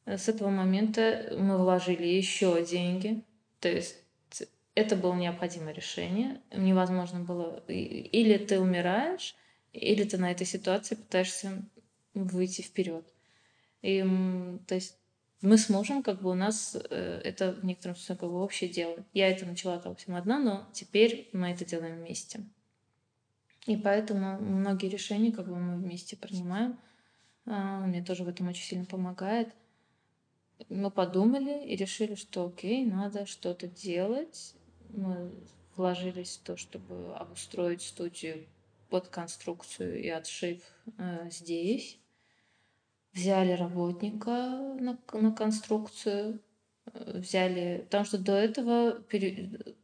С 0.06 0.30
этого 0.30 0.50
момента 0.50 1.36
мы 1.38 1.58
вложили 1.58 2.06
еще 2.06 2.66
деньги. 2.66 3.24
То 3.60 3.70
есть 3.70 3.98
это 4.76 4.96
было 4.96 5.16
необходимое 5.16 5.74
решение. 5.74 6.42
Невозможно 6.56 7.20
было... 7.20 7.64
Или 7.68 8.38
ты 8.38 8.60
умираешь, 8.60 9.36
или 9.74 10.04
ты 10.04 10.18
на 10.18 10.32
этой 10.32 10.46
ситуации 10.46 10.96
пытаешься 10.96 11.64
выйти 12.14 12.62
вперед. 12.62 13.06
И, 13.82 14.02
то 14.68 14.76
есть 14.76 14.98
мы 15.42 15.58
с 15.58 15.70
мужем, 15.70 16.02
как 16.02 16.22
бы 16.22 16.32
у 16.32 16.34
нас 16.34 16.76
э, 16.90 17.22
это 17.24 17.52
в 17.54 17.64
некотором 17.64 17.96
смысле 17.96 18.16
как 18.16 18.30
бы 18.30 18.42
общее 18.42 18.70
дело. 18.70 19.06
Я 19.14 19.30
это 19.30 19.46
начала, 19.46 19.78
допустим, 19.78 20.16
одна, 20.16 20.40
но 20.40 20.68
теперь 20.74 21.30
мы 21.32 21.52
это 21.52 21.64
делаем 21.64 21.98
вместе. 21.98 22.42
И 23.68 23.78
поэтому 23.78 24.40
многие 24.40 24.88
решения 24.88 25.32
как 25.32 25.48
бы 25.48 25.56
мы 25.56 25.76
вместе 25.76 26.16
принимаем. 26.16 26.80
А, 27.46 27.82
Он 27.84 27.90
мне 27.90 28.04
тоже 28.04 28.24
в 28.24 28.30
этом 28.30 28.48
очень 28.48 28.64
сильно 28.64 28.86
помогает. 28.86 29.54
Мы 30.70 30.90
подумали 30.90 31.66
и 31.68 31.76
решили, 31.76 32.16
что 32.16 32.48
окей, 32.48 32.86
надо 32.86 33.26
что-то 33.28 33.68
делать. 33.68 34.56
Мы 34.90 35.32
вложились 35.76 36.38
в 36.38 36.46
то, 36.46 36.58
чтобы 36.58 37.14
обустроить 37.16 37.84
студию 37.84 38.48
под 38.90 39.10
конструкцию 39.10 40.02
и 40.02 40.08
отшив 40.10 40.62
э, 40.98 41.30
здесь. 41.30 42.00
Взяли 43.18 43.54
работника 43.54 44.32
на, 44.80 44.98
на 45.14 45.32
конструкцию, 45.32 46.40
э, 46.94 47.20
взяли, 47.20 47.82
потому 47.86 48.06
что 48.06 48.20
до 48.20 48.34
этого 48.34 49.02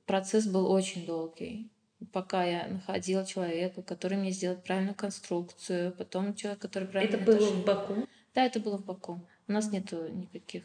процесс 0.06 0.46
был 0.46 0.72
очень 0.72 1.06
долгий. 1.08 1.72
Пока 2.12 2.44
я 2.44 2.68
находила 2.68 3.26
человека, 3.26 3.82
который 3.82 4.18
мне 4.18 4.30
сделает 4.32 4.64
правильную 4.64 4.94
конструкцию, 4.94 5.94
потом 5.94 6.36
человек, 6.36 6.62
который 6.62 6.88
правильно 6.88 7.16
Это 7.16 7.26
было 7.26 7.50
в 7.50 7.66
Баку. 7.66 8.08
Да, 8.36 8.46
это 8.46 8.60
было 8.60 8.78
в 8.78 8.86
Баку. 8.86 9.20
У 9.48 9.52
нас 9.52 9.72
нету 9.72 10.08
никаких... 10.10 10.64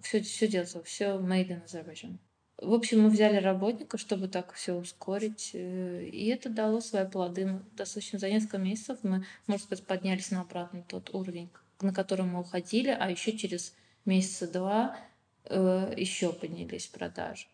Все, 0.00 0.22
все 0.22 0.48
делается, 0.48 0.82
все 0.84 1.04
made 1.18 1.48
in 1.48 1.64
Azerbaijan. 1.64 2.16
В 2.56 2.72
общем, 2.72 3.02
мы 3.02 3.10
взяли 3.10 3.36
работника, 3.36 3.98
чтобы 3.98 4.28
так 4.28 4.52
все 4.52 4.74
ускорить. 4.74 5.50
э, 5.54 6.04
И 6.06 6.28
это 6.28 6.48
дало 6.48 6.80
свои 6.80 7.06
плоды. 7.06 7.60
Достаточно 7.72 8.18
за 8.18 8.30
несколько 8.30 8.58
месяцев 8.58 8.98
мы, 9.02 9.26
можно 9.46 9.64
сказать, 9.64 9.84
поднялись 9.84 10.30
на 10.30 10.40
обратный 10.42 10.84
тот 10.88 11.14
уровень, 11.14 11.50
на 11.80 11.92
который 11.92 12.24
мы 12.24 12.40
уходили, 12.40 12.88
а 12.88 13.10
еще 13.10 13.36
через 13.36 13.74
месяца 14.04 14.50
два 14.50 14.96
еще 15.46 16.32
поднялись 16.32 16.86
продажи. 16.86 17.46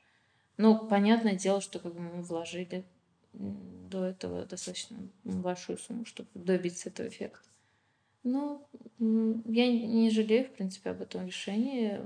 Ну, 0.57 0.87
понятное 0.89 1.35
дело, 1.35 1.61
что 1.61 1.79
как 1.79 1.95
бы 1.95 2.01
мы 2.01 2.23
вложили 2.23 2.85
до 3.33 4.05
этого 4.05 4.45
достаточно 4.45 4.99
большую 5.25 5.79
сумму, 5.79 6.05
чтобы 6.05 6.29
добиться 6.35 6.89
этого 6.89 7.09
эффекта. 7.09 7.49
Ну, 8.23 8.67
я 9.47 9.67
не 9.67 10.11
жалею, 10.11 10.45
в 10.47 10.53
принципе, 10.53 10.91
об 10.91 11.01
этом 11.01 11.27
решении. 11.27 12.01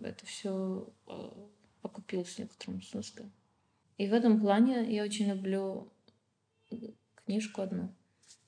Это 0.00 0.26
все 0.26 0.88
окупилось 1.82 2.34
в 2.34 2.38
некотором 2.38 2.82
смысле. 2.82 3.30
И 3.98 4.08
в 4.08 4.12
этом 4.12 4.40
плане 4.40 4.92
я 4.92 5.04
очень 5.04 5.28
люблю 5.28 5.92
книжку 7.24 7.62
одну. 7.62 7.94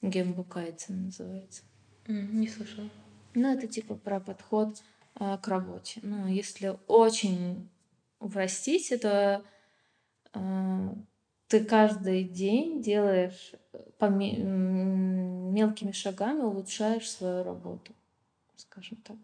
Гембукайцы 0.00 0.92
называется. 0.92 1.62
Не 2.06 2.48
слышала. 2.48 2.88
Ну, 3.34 3.52
это 3.52 3.66
типа 3.66 3.94
про 3.94 4.20
подход 4.20 4.82
э, 5.18 5.38
к 5.40 5.48
работе. 5.48 6.00
Ну, 6.02 6.26
если 6.26 6.76
очень 6.86 7.68
упростить, 8.18 8.92
это 8.92 9.44
э, 10.34 10.94
ты 11.48 11.64
каждый 11.64 12.24
день 12.24 12.82
делаешь 12.82 13.52
по 13.98 14.06
мелкими 14.06 15.92
шагами 15.92 16.40
улучшаешь 16.40 17.10
свою 17.10 17.44
работу, 17.44 17.92
скажем 18.56 18.98
так. 18.98 19.16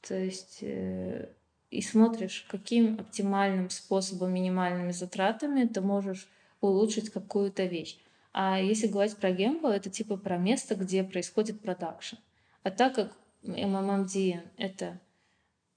То 0.00 0.14
есть 0.14 0.58
э, 0.62 1.28
и 1.70 1.82
смотришь, 1.82 2.46
каким 2.48 3.00
оптимальным 3.00 3.70
способом, 3.70 4.32
минимальными 4.32 4.92
затратами 4.92 5.66
ты 5.66 5.80
можешь 5.80 6.28
улучшить 6.60 7.10
какую-то 7.10 7.64
вещь. 7.64 7.98
А 8.38 8.60
если 8.60 8.86
говорить 8.86 9.16
про 9.16 9.30
гембо, 9.32 9.70
это 9.70 9.88
типа 9.88 10.18
про 10.18 10.36
место, 10.36 10.74
где 10.74 11.02
происходит 11.02 11.62
продакшн. 11.62 12.16
А 12.62 12.70
так 12.70 12.94
как 12.94 13.16
MMMDN— 13.42 14.42
это 14.58 15.00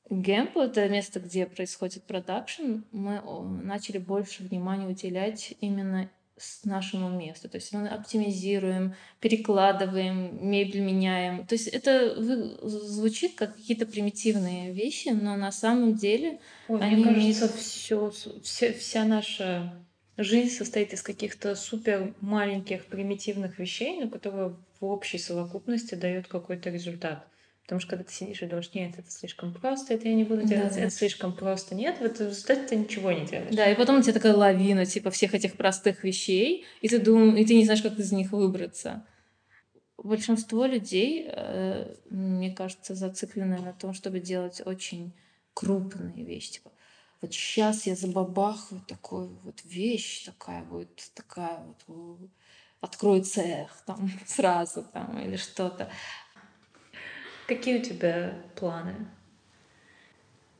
гембо, 0.10 0.65
это 0.65 0.89
место, 0.89 1.22
где 1.22 1.45
происходит 1.45 2.04
продакшн, 2.04 2.82
мы 2.91 3.22
начали 3.63 3.98
больше 3.98 4.43
внимания 4.43 4.88
уделять 4.88 5.54
именно 5.62 6.10
нашему 6.65 7.10
месту. 7.10 7.48
То 7.48 7.56
есть 7.56 7.72
мы 7.72 7.88
оптимизируем, 7.88 8.93
перекладываем, 9.22 10.45
мебель 10.45 10.82
меняем. 10.82 11.48
То 11.48 11.56
есть 11.56 11.69
это 11.69 12.22
звучит 12.67 13.36
как 13.36 13.56
какие-то 13.56 13.86
примитивные 13.86 14.74
вещи, 14.74 15.10
но 15.10 15.38
на 15.38 15.54
самом 15.54 15.95
деле 15.95 16.41
Ой, 16.67 16.82
они... 16.82 17.06
Мне 17.06 17.34
кажется, 17.34 17.48
все, 17.58 18.12
вся, 18.43 18.74
вся 18.74 19.06
наша 19.06 19.74
жизнь 20.23 20.55
состоит 20.55 20.93
из 20.93 21.01
каких-то 21.01 21.55
супер 21.55 22.13
маленьких 22.21 22.86
примитивных 22.86 23.60
вещей, 23.60 23.99
но 24.01 24.10
которые 24.10 24.55
в 24.79 24.86
общей 24.86 25.17
совокупности 25.17 25.95
дают 25.95 26.27
какой-то 26.27 26.69
результат. 26.69 27.25
Потому 27.63 27.82
что 27.82 27.91
когда 27.91 28.03
ты 28.03 28.12
сидишь 28.12 28.41
и 28.41 28.47
думаешь, 28.47 28.73
нет, 28.73 28.95
это 28.97 29.12
слишком 29.12 29.53
просто, 29.53 29.93
это 29.93 30.08
я 30.08 30.15
не 30.15 30.23
буду 30.23 30.41
делать, 30.41 30.73
да, 30.73 30.79
это 30.82 30.89
слишком 30.89 31.36
просто, 31.36 31.75
нет, 31.75 31.99
в 31.99 32.03
результате 32.03 32.63
ты 32.67 32.75
ничего 32.75 33.12
не 33.12 33.27
делаешь. 33.27 33.53
Да, 33.53 33.71
и 33.71 33.75
потом 33.75 33.99
у 33.99 34.01
тебя 34.01 34.13
такая 34.13 34.34
лавина, 34.34 34.88
типа, 34.88 35.12
всех 35.12 35.36
этих 35.36 35.53
простых 35.53 36.03
вещей, 36.03 36.65
и 36.82 36.89
ты 36.89 36.97
думаешь, 36.97 37.39
и 37.39 37.45
ты 37.45 37.53
не 37.53 37.65
знаешь, 37.65 37.84
как 37.84 37.99
из 37.99 38.12
них 38.12 38.32
выбраться. 38.32 39.05
Большинство 39.97 40.65
людей, 40.65 41.29
э, 41.32 41.93
мне 42.10 42.51
кажется, 42.55 42.95
зациклены 42.95 43.60
на 43.60 43.73
том, 43.73 43.93
чтобы 43.93 44.19
делать 44.19 44.63
очень 44.65 45.13
крупные 45.53 46.25
вещи, 46.25 46.53
типа, 46.53 46.71
вот 47.21 47.34
сейчас 47.34 47.86
я 47.86 47.95
забабахаю 47.95 48.82
такую 48.88 49.29
вот 49.43 49.62
вещь, 49.65 50.25
такая 50.25 50.63
вот, 50.63 50.89
такая 51.13 51.60
вот, 51.88 52.17
открою 52.82 53.23
цех 53.23 53.71
там 53.86 54.10
сразу 54.25 54.84
там 54.84 55.19
или 55.19 55.36
что-то. 55.36 55.91
Какие 57.47 57.79
у 57.79 57.82
тебя 57.82 58.41
планы? 58.55 59.08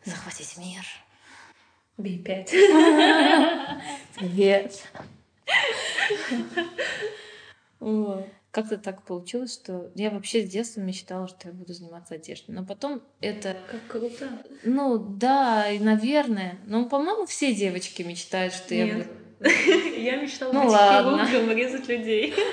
Захватить 0.04 0.58
мир. 0.58 0.84
Би-5. 1.98 2.50
Привет. 4.16 4.88
Вот 7.80 8.39
как-то 8.52 8.78
так 8.78 9.04
получилось, 9.04 9.54
что 9.54 9.92
я 9.96 10.10
вообще 10.10 10.46
с 10.46 10.50
детства 10.50 10.82
мечтала, 10.82 11.28
что 11.28 11.50
я 11.50 11.54
буду 11.54 11.74
заниматься 11.74 12.16
одеждой. 12.16 12.52
Но 12.52 12.66
потом 12.66 13.02
это... 13.22 13.56
Как 13.70 13.88
круто. 13.88 14.30
Ну, 14.64 14.98
да, 14.98 15.70
и, 15.70 15.80
наверное. 15.80 16.58
Но, 16.66 16.90
по-моему, 16.90 17.26
все 17.28 17.54
девочки 17.54 18.02
мечтают, 18.02 18.54
что 18.54 18.74
Нет. 18.74 18.88
я 18.88 18.96
буду... 18.96 19.10
Я 20.00 20.18
мечтала 20.18 20.52
ну, 20.52 20.64
быть 20.64 20.72
ладно. 20.72 21.26
хирургом 21.26 21.56
резать 21.56 21.88
людей. 21.88 22.34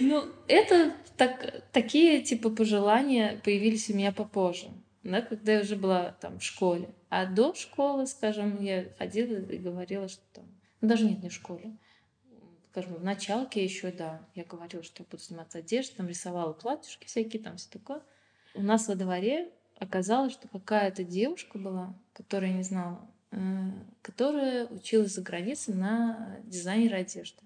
Ну, 0.00 0.24
это 0.48 0.94
так, 1.16 1.62
такие, 1.70 2.22
типа, 2.22 2.50
пожелания 2.50 3.40
появились 3.44 3.88
у 3.88 3.94
меня 3.94 4.10
попозже, 4.10 4.68
да, 5.04 5.20
когда 5.20 5.52
я 5.52 5.60
уже 5.60 5.76
была 5.76 6.16
там 6.20 6.40
в 6.40 6.42
школе. 6.42 6.88
А 7.08 7.26
до 7.26 7.54
школы, 7.54 8.06
скажем, 8.06 8.60
я 8.60 8.86
ходила 8.98 9.36
и 9.36 9.58
говорила, 9.58 10.08
что 10.08 10.22
там... 10.32 10.44
Ну, 10.80 10.88
даже 10.88 11.04
нет, 11.04 11.22
не 11.22 11.28
в 11.28 11.32
школе 11.34 11.76
скажем, 12.72 12.94
в 12.94 13.04
началке 13.04 13.62
еще, 13.62 13.92
да, 13.92 14.20
я 14.34 14.44
говорила, 14.44 14.82
что 14.82 15.02
я 15.02 15.06
буду 15.10 15.22
заниматься 15.22 15.58
одеждой, 15.58 15.96
там 15.96 16.08
рисовала 16.08 16.54
платьюшки 16.54 17.04
всякие, 17.06 17.42
там 17.42 17.58
все 17.58 17.68
такое. 17.68 18.00
У 18.54 18.62
нас 18.62 18.88
во 18.88 18.94
дворе 18.94 19.50
оказалось, 19.78 20.32
что 20.32 20.48
какая-то 20.48 21.04
девушка 21.04 21.58
была, 21.58 21.94
которая 22.14 22.50
не 22.52 22.62
знала, 22.62 23.06
э, 23.30 23.36
которая 24.00 24.66
училась 24.68 25.12
за 25.12 25.20
границей 25.20 25.74
на 25.74 26.38
дизайнера 26.44 26.96
одежды. 26.96 27.42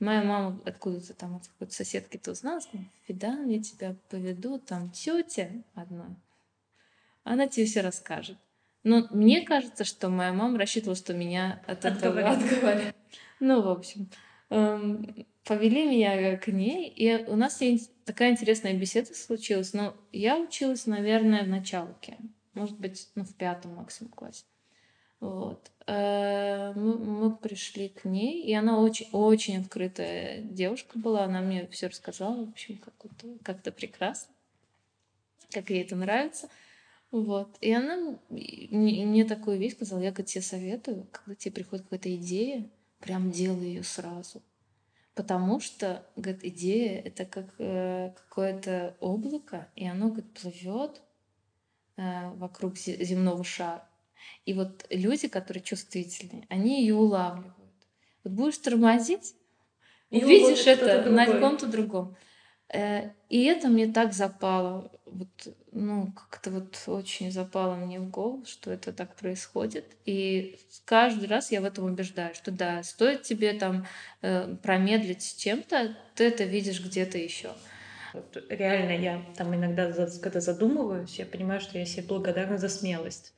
Моя 0.00 0.24
мама 0.24 0.60
откуда-то 0.64 1.14
там 1.14 1.36
от 1.36 1.46
какой-то 1.46 1.72
соседки-то 1.72 2.32
узнала, 2.32 2.58
сказала, 2.58 2.88
Фидан, 3.06 3.48
я 3.48 3.62
тебя 3.62 3.94
поведу, 4.08 4.58
там 4.58 4.90
тетя 4.90 5.50
одна, 5.74 6.16
она 7.22 7.46
тебе 7.46 7.66
все 7.66 7.82
расскажет. 7.82 8.36
Но 8.82 9.06
мне 9.10 9.42
кажется, 9.42 9.84
что 9.84 10.08
моя 10.08 10.32
мама 10.32 10.58
рассчитывала, 10.58 10.96
что 10.96 11.14
меня 11.14 11.62
от 11.68 11.84
этого 11.84 12.30
отговорят. 12.30 12.96
Ну, 13.38 13.62
в 13.62 13.68
общем. 13.68 14.08
Эм, 14.50 15.26
повели 15.44 15.86
меня 15.86 16.36
к 16.36 16.48
ней, 16.48 16.88
и 16.88 17.24
у 17.24 17.36
нас 17.36 17.60
такая 18.04 18.32
интересная 18.32 18.74
беседа 18.74 19.14
случилась. 19.14 19.72
Но 19.72 19.96
я 20.12 20.38
училась, 20.38 20.86
наверное, 20.86 21.44
в 21.44 21.48
началке, 21.48 22.18
может 22.54 22.78
быть, 22.78 23.08
ну, 23.14 23.24
в 23.24 23.34
пятом 23.34 23.76
максимум 23.76 24.12
классе. 24.12 24.44
Вот. 25.20 25.70
Э, 25.86 26.72
мы, 26.74 27.36
пришли 27.36 27.90
к 27.90 28.04
ней, 28.04 28.42
и 28.42 28.52
она 28.54 28.80
очень, 28.80 29.08
очень 29.12 29.58
открытая 29.58 30.40
девушка 30.40 30.98
была. 30.98 31.24
Она 31.24 31.42
мне 31.42 31.68
все 31.68 31.88
рассказала, 31.88 32.44
в 32.44 32.50
общем, 32.50 32.78
как-то, 32.78 33.26
как-то 33.42 33.70
прекрасно, 33.70 34.32
как 35.50 35.70
ей 35.70 35.82
это 35.82 35.94
нравится. 35.94 36.48
Вот. 37.10 37.56
И 37.60 37.72
она 37.72 38.18
мне 38.30 39.24
такую 39.24 39.58
вещь 39.58 39.74
сказала, 39.74 40.00
я 40.00 40.12
тебе 40.12 40.42
советую, 40.42 41.06
когда 41.12 41.34
тебе 41.34 41.52
приходит 41.52 41.84
какая-то 41.84 42.14
идея, 42.16 42.70
прям 43.00 43.30
делай 43.30 43.68
ее 43.68 43.82
сразу. 43.82 44.42
Потому 45.14 45.60
что, 45.60 46.06
говорит, 46.16 46.44
идея 46.44 47.02
это 47.02 47.24
как 47.24 47.46
э, 47.58 48.12
какое-то 48.14 48.96
облако, 49.00 49.68
и 49.74 49.86
оно, 49.86 50.08
говорит, 50.08 50.32
плывет 50.32 51.02
э, 51.96 52.30
вокруг 52.36 52.76
земного 52.78 53.42
шара. 53.42 53.86
И 54.46 54.54
вот 54.54 54.86
люди, 54.90 55.28
которые 55.28 55.62
чувствительные, 55.62 56.46
они 56.48 56.80
ее 56.80 56.94
улавливают. 56.94 57.54
Вот 58.22 58.32
будешь 58.32 58.58
тормозить, 58.58 59.34
увидишь 60.10 60.66
это 60.66 61.10
на 61.10 61.26
каком-то 61.26 61.66
другом. 61.66 62.16
Э, 62.72 63.10
и 63.28 63.44
это 63.44 63.68
мне 63.68 63.88
так 63.88 64.12
запало, 64.12 64.92
вот, 65.04 65.28
ну, 65.72 66.12
как-то 66.12 66.50
вот 66.50 66.80
очень 66.86 67.32
запало 67.32 67.74
мне 67.74 67.98
в 67.98 68.08
голову, 68.10 68.44
что 68.44 68.70
это 68.70 68.92
так 68.92 69.16
происходит. 69.16 69.96
И 70.06 70.58
каждый 70.84 71.28
раз 71.28 71.50
я 71.50 71.60
в 71.60 71.64
этом 71.64 71.84
убеждаюсь, 71.86 72.36
что 72.36 72.52
да, 72.52 72.82
стоит 72.84 73.22
тебе 73.22 73.54
там 73.54 73.86
э, 74.22 74.54
промедлить 74.62 75.36
чем-то, 75.38 75.96
ты 76.14 76.24
это 76.24 76.44
видишь 76.44 76.84
где-то 76.84 77.18
еще. 77.18 77.50
Вот, 78.12 78.36
реально, 78.48 78.92
я 78.92 79.24
там 79.36 79.54
иногда, 79.54 79.92
когда 80.22 80.40
задумываюсь, 80.40 81.18
я 81.18 81.26
понимаю, 81.26 81.60
что 81.60 81.78
я 81.78 81.84
себе 81.84 82.04
благодарна 82.04 82.58
за 82.58 82.68
смелость. 82.68 83.34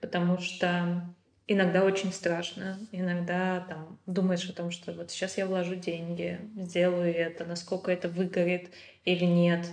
Потому 0.00 0.38
что 0.38 1.14
Иногда 1.48 1.84
очень 1.84 2.12
страшно, 2.12 2.76
иногда 2.90 3.60
там 3.68 4.00
думаешь 4.06 4.50
о 4.50 4.52
том, 4.52 4.72
что 4.72 4.92
вот 4.92 5.12
сейчас 5.12 5.38
я 5.38 5.46
вложу 5.46 5.76
деньги, 5.76 6.40
сделаю 6.56 7.14
это, 7.14 7.44
насколько 7.44 7.92
это 7.92 8.08
выгорит 8.08 8.70
или 9.04 9.24
нет. 9.24 9.64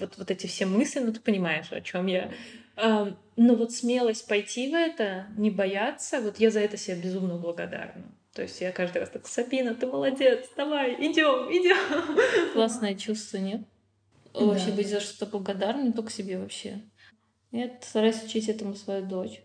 Вот, 0.00 0.16
вот 0.16 0.30
эти 0.30 0.46
все 0.46 0.64
мысли, 0.64 1.00
ну 1.00 1.12
ты 1.12 1.20
понимаешь, 1.20 1.70
о 1.70 1.82
чем 1.82 2.06
я. 2.06 2.32
Но 2.76 3.54
вот 3.54 3.72
смелость 3.72 4.26
пойти 4.26 4.70
в 4.70 4.74
это, 4.74 5.26
не 5.36 5.50
бояться, 5.50 6.22
вот 6.22 6.40
я 6.40 6.50
за 6.50 6.60
это 6.60 6.78
себе 6.78 6.96
безумно 6.96 7.36
благодарна. 7.36 8.10
То 8.32 8.42
есть 8.42 8.60
я 8.62 8.72
каждый 8.72 8.98
раз 8.98 9.10
так, 9.10 9.26
Сабина, 9.26 9.74
ты 9.74 9.86
молодец, 9.86 10.46
давай, 10.56 10.94
идем, 10.94 11.50
идем. 11.50 12.52
Классное 12.54 12.94
чувство, 12.94 13.36
нет? 13.36 13.60
Да. 14.32 14.40
Вообще 14.46 14.70
быть 14.70 14.88
за 14.88 15.00
что-то 15.00 15.26
благодарным, 15.26 15.92
только 15.92 16.10
себе 16.10 16.38
вообще. 16.38 16.80
Я 17.50 17.70
стараюсь 17.82 18.22
учить 18.22 18.48
этому 18.48 18.74
свою 18.74 19.04
дочь. 19.04 19.42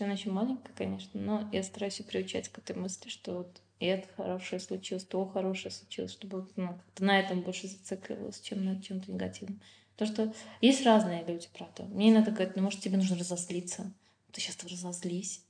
Она 0.00 0.12
еще 0.12 0.30
маленькая, 0.30 0.72
конечно, 0.74 1.20
но 1.20 1.48
я 1.52 1.62
стараюсь 1.62 2.00
ее 2.00 2.06
приучать 2.06 2.48
к 2.48 2.58
этой 2.58 2.76
мысли, 2.76 3.08
что 3.08 3.38
вот 3.38 3.60
и 3.82 3.86
это 3.86 4.06
хорошее 4.16 4.60
случилось, 4.60 5.02
то 5.02 5.26
хорошее 5.26 5.72
случилось, 5.72 6.12
чтобы 6.12 6.48
ну, 6.54 6.68
как-то 6.68 7.04
на 7.04 7.18
этом 7.18 7.42
больше 7.42 7.66
зацикливалась, 7.66 8.40
чем 8.40 8.64
на 8.64 8.80
чем-то 8.80 9.10
негативном. 9.10 9.60
Потому 9.96 10.12
что 10.12 10.34
есть 10.60 10.86
разные 10.86 11.24
люди, 11.24 11.48
правда. 11.52 11.82
Мне 11.84 12.10
иногда 12.10 12.30
говорят, 12.30 12.54
ну, 12.54 12.62
может, 12.62 12.80
тебе 12.80 12.96
нужно 12.96 13.18
разозлиться. 13.18 13.92
Ты 14.30 14.40
сейчас 14.40 14.62
разозлись, 14.62 15.44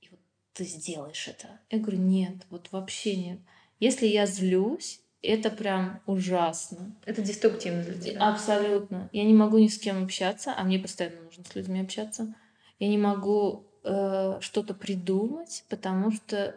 и 0.00 0.08
вот 0.10 0.18
ты 0.54 0.64
сделаешь 0.64 1.28
это. 1.28 1.60
Я 1.70 1.78
говорю, 1.78 1.98
нет, 1.98 2.46
вот 2.48 2.72
вообще 2.72 3.16
нет. 3.16 3.40
Если 3.80 4.06
я 4.06 4.24
злюсь, 4.24 5.02
это 5.20 5.50
прям 5.50 6.00
ужасно. 6.06 6.96
Это 7.04 7.20
деструктивно 7.20 7.82
для 7.82 8.00
тебя. 8.00 8.30
Абсолютно. 8.30 9.10
Я 9.12 9.24
не 9.24 9.34
могу 9.34 9.58
ни 9.58 9.68
с 9.68 9.78
кем 9.78 10.04
общаться, 10.04 10.54
а 10.56 10.64
мне 10.64 10.78
постоянно 10.78 11.20
нужно 11.20 11.44
с 11.44 11.54
людьми 11.54 11.80
общаться. 11.80 12.34
Я 12.78 12.88
не 12.88 12.96
могу 12.98 13.66
э, 13.84 14.38
что-то 14.40 14.74
придумать, 14.74 15.64
потому 15.68 16.10
что 16.10 16.54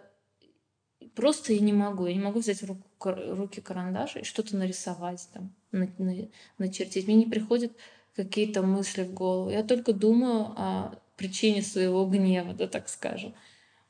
просто 1.15 1.53
я 1.53 1.59
не 1.59 1.73
могу. 1.73 2.05
Я 2.05 2.13
не 2.13 2.19
могу 2.19 2.39
взять 2.39 2.61
в 2.61 2.65
руку, 2.65 2.84
руки 3.03 3.61
карандаш 3.61 4.17
и 4.17 4.23
что-то 4.23 4.55
нарисовать 4.55 5.28
там, 5.34 5.53
на, 5.71 5.89
на, 5.97 6.15
начертить. 6.57 7.07
Мне 7.07 7.15
не 7.15 7.25
приходят 7.25 7.71
какие-то 8.15 8.63
мысли 8.63 9.03
в 9.03 9.13
голову. 9.13 9.49
Я 9.49 9.63
только 9.63 9.93
думаю 9.93 10.53
о 10.57 10.95
причине 11.17 11.61
своего 11.61 12.05
гнева, 12.05 12.53
да 12.53 12.67
так 12.67 12.89
скажем. 12.89 13.34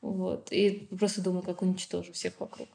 Вот. 0.00 0.52
И 0.52 0.88
просто 0.98 1.22
думаю, 1.22 1.42
как 1.42 1.62
уничтожу 1.62 2.12
всех 2.12 2.34
вокруг. 2.38 2.68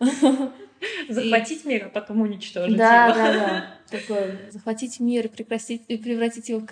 Захватить 1.08 1.64
мир, 1.64 1.86
а 1.86 1.88
потом 1.88 2.20
уничтожить 2.20 2.76
да, 2.76 3.06
его. 3.06 3.14
Да, 3.14 3.32
да, 3.32 3.38
да. 3.38 3.74
Такое, 3.98 4.50
захватить 4.50 5.00
мир 5.00 5.26
и, 5.26 5.74
и 5.88 5.96
превратить 5.96 6.48
его 6.48 6.60
в 6.60 6.66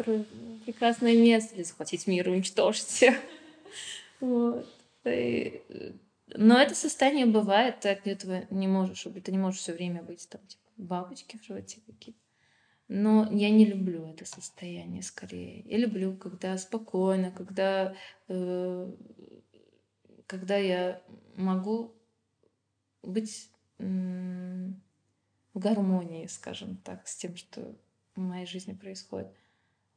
прекрасное 0.67 1.17
место. 1.17 1.55
Или 1.55 1.63
захватить 1.63 2.07
мир 2.07 2.29
и 2.29 2.33
уничтожить 2.33 2.85
всех. 2.85 3.17
Вот. 4.21 4.67
И... 5.05 5.63
Но 6.29 6.61
это 6.61 6.75
состояние 6.75 7.27
бывает, 7.27 7.81
ты 7.81 7.91
от 7.91 8.07
этого 8.07 8.45
не 8.51 8.67
можешь, 8.67 9.07
ты 9.25 9.33
не 9.33 9.39
можешь 9.39 9.61
все 9.61 9.73
время 9.73 10.03
быть 10.03 10.29
там, 10.29 10.45
типа, 10.47 10.63
бабочки 10.77 11.39
в 11.39 11.45
животе 11.45 11.81
какие-то. 11.87 12.21
Но 12.89 13.29
я 13.33 13.51
не 13.51 13.65
люблю 13.65 14.07
это 14.07 14.25
состояние 14.25 15.03
скорее. 15.03 15.61
Я 15.63 15.79
люблю, 15.79 16.17
когда 16.17 16.57
спокойно, 16.59 17.31
когда, 17.33 17.95
э, 18.29 18.93
когда 20.27 20.57
я 20.57 21.03
могу 21.37 21.95
быть 23.03 23.51
в 23.79 24.73
гармонии, 25.55 26.27
скажем 26.27 26.77
так, 26.79 27.07
с 27.07 27.17
тем, 27.17 27.37
что 27.37 27.77
в 28.15 28.21
моей 28.21 28.47
жизни 28.47 28.73
происходит. 28.73 29.29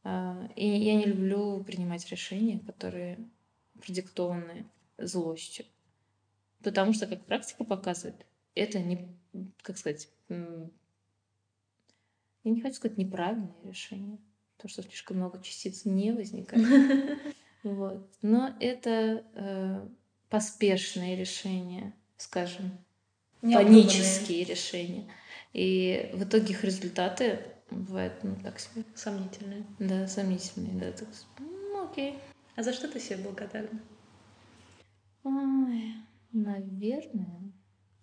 А, 0.03 0.49
и 0.55 0.67
я 0.67 0.95
не 0.95 1.05
люблю 1.05 1.63
принимать 1.63 2.07
решения, 2.09 2.59
которые 2.59 3.19
продиктованы 3.79 4.65
злостью. 4.97 5.65
Потому 6.63 6.93
что, 6.93 7.07
как 7.07 7.25
практика 7.25 7.63
показывает, 7.63 8.25
это 8.55 8.79
не, 8.79 9.07
как 9.61 9.77
сказать, 9.77 10.09
я 10.29 10.69
не 12.43 12.61
хочу 12.61 12.75
сказать 12.75 12.97
неправильное 12.97 13.53
решение, 13.63 14.17
потому 14.57 14.69
что 14.69 14.83
слишком 14.83 15.17
много 15.17 15.41
частиц 15.41 15.85
не 15.85 16.11
возникает. 16.11 17.19
Вот. 17.61 18.07
Но 18.21 18.55
это 18.61 19.21
э, 19.33 19.85
поспешное 20.29 21.17
решение, 21.17 21.91
скажем, 22.15 22.71
панические 23.41 24.45
решения. 24.45 25.11
И 25.51 26.09
в 26.13 26.23
итоге 26.23 26.53
их 26.53 26.63
результаты 26.63 27.41
бывают, 27.71 28.13
ну, 28.23 28.35
так 28.43 28.59
себе. 28.59 28.83
Сомнительные. 28.95 29.65
Да, 29.79 30.07
сомнительные, 30.07 30.73
да. 30.73 30.91
Так, 30.91 31.07
ну, 31.39 31.89
окей. 31.89 32.17
А 32.55 32.63
за 32.63 32.73
что 32.73 32.87
ты 32.87 32.99
себе 32.99 33.17
благодарна? 33.17 33.79
Ой, 35.23 35.93
наверное. 36.31 37.51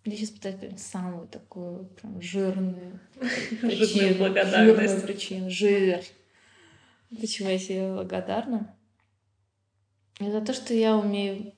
Я 0.04 0.16
сейчас 0.16 0.30
пытаюсь 0.30 0.80
самую 0.80 1.26
такую 1.26 1.86
прям 1.86 2.22
жирную 2.22 3.00
причину. 3.60 4.18
благодарность. 4.18 5.02
Причину. 5.02 5.50
Жир. 5.50 6.00
Почему 7.20 7.48
я 7.48 7.58
себе 7.58 7.92
благодарна? 7.92 8.76
И 10.20 10.30
за 10.30 10.40
то, 10.40 10.54
что 10.54 10.72
я 10.74 10.96
умею 10.96 11.52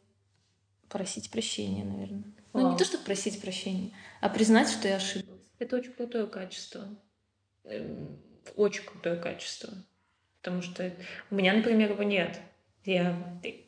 просить 0.89 1.31
прощения, 1.31 1.85
наверное. 1.85 2.25
Ну, 2.55 2.73
не 2.73 2.79
то, 2.79 2.85
чтобы 2.85 3.05
просить 3.05 3.41
прощения, 3.41 3.93
а 4.21 4.29
признать, 4.29 4.69
что 4.69 4.89
я 4.89 4.97
ошиблась. 4.97 5.39
Это 5.59 5.77
очень 5.77 5.93
крутое 5.93 6.27
качество. 6.27 6.89
Эм, 7.69 8.19
очень 8.57 8.85
крутое 8.85 9.17
качество. 9.17 9.73
Потому 10.41 10.63
что 10.63 10.93
у 11.31 11.35
меня, 11.35 11.55
например, 11.55 11.93
его 11.93 12.03
нет. 12.03 12.41
Я... 12.85 13.15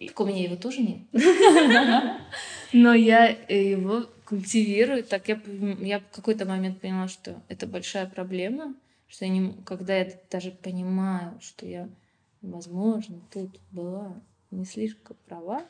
Так 0.07 0.20
у 0.20 0.26
меня 0.26 0.44
его 0.44 0.57
тоже 0.57 0.80
нет. 0.80 1.01
Но 2.72 2.94
я 2.94 3.26
его 3.26 4.07
культивирую. 4.24 5.05
Так 5.05 5.28
я, 5.28 5.40
я 5.80 6.01
в 6.01 6.09
какой-то 6.11 6.46
момент 6.46 6.80
поняла, 6.80 7.09
что 7.09 7.42
это 7.48 7.66
большая 7.66 8.07
проблема, 8.07 8.74
что 9.09 9.24
я 9.24 9.30
не, 9.30 9.53
когда 9.64 9.96
я 9.96 10.11
даже 10.30 10.53
понимаю, 10.53 11.38
что 11.42 11.66
я, 11.66 11.88
возможно, 12.40 13.20
тут 13.32 13.61
была 13.72 14.22
не 14.51 14.64
слишком 14.64 15.16
права, 15.26 15.66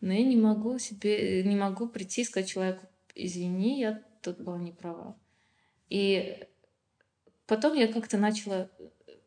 но 0.00 0.12
я 0.12 0.24
не 0.24 0.36
могу 0.36 0.78
себе, 0.78 1.44
не 1.44 1.56
могу 1.56 1.86
прийти 1.86 2.22
и 2.22 2.24
сказать 2.24 2.48
человеку, 2.48 2.86
извини, 3.14 3.80
я 3.80 4.02
тут 4.22 4.40
была 4.40 4.58
не 4.58 4.72
права. 4.72 5.16
И 5.90 6.46
потом 7.48 7.74
я 7.74 7.88
как-то 7.88 8.16
начала 8.16 8.68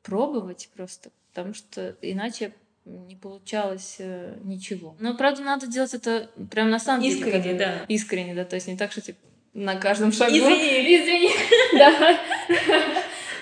пробовать 0.02 0.70
просто, 0.74 1.10
потому 1.34 1.54
что 1.54 1.98
иначе 2.02 2.54
не 2.86 3.18
получалось 3.18 3.98
э, 4.00 4.38
ничего. 4.44 4.96
Но, 5.00 5.18
правда, 5.18 5.42
надо 5.42 5.68
делать 5.68 5.94
это 5.94 6.32
прям 6.50 6.70
на 6.70 6.80
самом 6.80 7.02
деле. 7.02 7.18
Искренне, 7.18 7.54
да. 7.54 7.86
Искренне, 7.90 8.34
да. 8.34 8.46
То 8.46 8.56
есть 8.56 8.68
не 8.68 8.78
так, 8.78 8.94
что 8.94 9.02
типа 9.02 9.20
на 9.54 9.76
каждом 9.76 10.14
шагу. 10.14 10.32
Извини, 10.32 10.96
извини. 10.96 11.30
Да. 11.78 12.18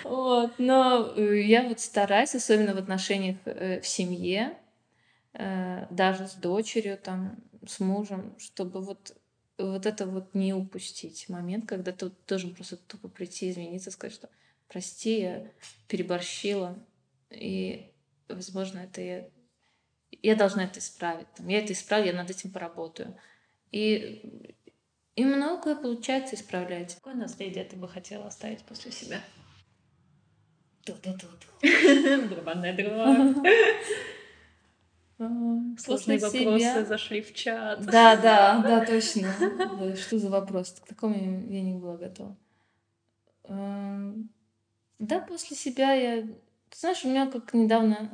Вот. 0.04 0.54
Но 0.58 1.14
э, 1.16 1.42
я 1.42 1.68
вот 1.68 1.80
стараюсь, 1.80 2.34
особенно 2.34 2.74
в 2.74 2.78
отношениях 2.78 3.38
э, 3.46 3.80
в 3.80 3.88
семье, 3.88 4.58
Э, 5.34 5.86
даже 5.92 6.28
с 6.28 6.34
дочерью, 6.34 6.98
там, 6.98 7.38
с 7.66 7.80
мужем, 7.80 8.36
чтобы 8.40 8.82
вот 8.82 9.16
вот 9.58 9.86
это 9.86 10.06
вот 10.06 10.34
не 10.34 10.54
упустить 10.54 11.28
момент, 11.28 11.68
когда 11.68 11.92
ты 11.92 12.12
должен 12.30 12.56
просто 12.56 12.78
тупо 12.78 13.10
прийти, 13.10 13.50
извиниться, 13.50 13.92
сказать, 13.92 14.14
что 14.14 14.30
прости, 14.70 15.20
я 15.20 15.52
переборщила, 15.88 16.78
и, 17.30 17.92
возможно, 18.30 18.80
это 18.80 19.02
я, 19.02 19.28
я 20.22 20.36
должна 20.36 20.64
это 20.64 20.80
исправить. 20.80 21.28
Там, 21.36 21.48
я 21.48 21.60
это 21.60 21.74
исправлю, 21.74 22.08
я 22.08 22.14
над 22.14 22.30
этим 22.30 22.52
поработаю. 22.52 23.18
И, 23.72 24.56
и 25.16 25.26
многое 25.26 25.76
получается 25.76 26.36
исправлять. 26.36 26.96
Какое 26.96 27.16
наследие 27.16 27.66
ты 27.66 27.76
бы 27.76 27.88
хотела 27.88 28.28
оставить 28.28 28.64
после 28.64 28.92
себя? 28.92 29.22
Барабанная 32.30 32.76
дрова. 32.76 33.36
Сложные 35.78 36.18
вопросы 36.18 36.86
зашли 36.86 37.22
в 37.22 37.34
чат. 37.34 37.86
Да, 37.86 38.16
да, 38.16 38.60
да, 38.60 38.86
точно. 38.86 39.34
Что 39.98 40.18
за 40.18 40.30
вопрос? 40.30 40.72
К 40.72 40.88
такому 40.88 41.16
я 41.52 41.62
не 41.62 41.74
была 41.74 41.98
готова. 41.98 42.38
Да, 45.00 45.20
после 45.20 45.56
себя 45.56 45.94
я... 45.94 46.22
Ты 46.22 46.78
знаешь, 46.78 47.04
у 47.04 47.10
меня 47.10 47.30
как 47.30 47.54
недавно... 47.54 48.10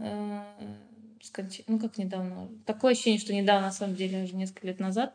Э, 0.59 1.23
сконч... 1.23 1.61
Ну, 1.67 1.79
как 1.79 1.97
недавно? 1.97 2.49
Такое 2.65 2.93
ощущение, 2.93 3.19
что 3.19 3.33
недавно, 3.33 3.67
на 3.67 3.73
самом 3.73 3.95
деле, 3.95 4.23
уже 4.23 4.35
несколько 4.35 4.67
лет 4.67 4.79
назад 4.79 5.13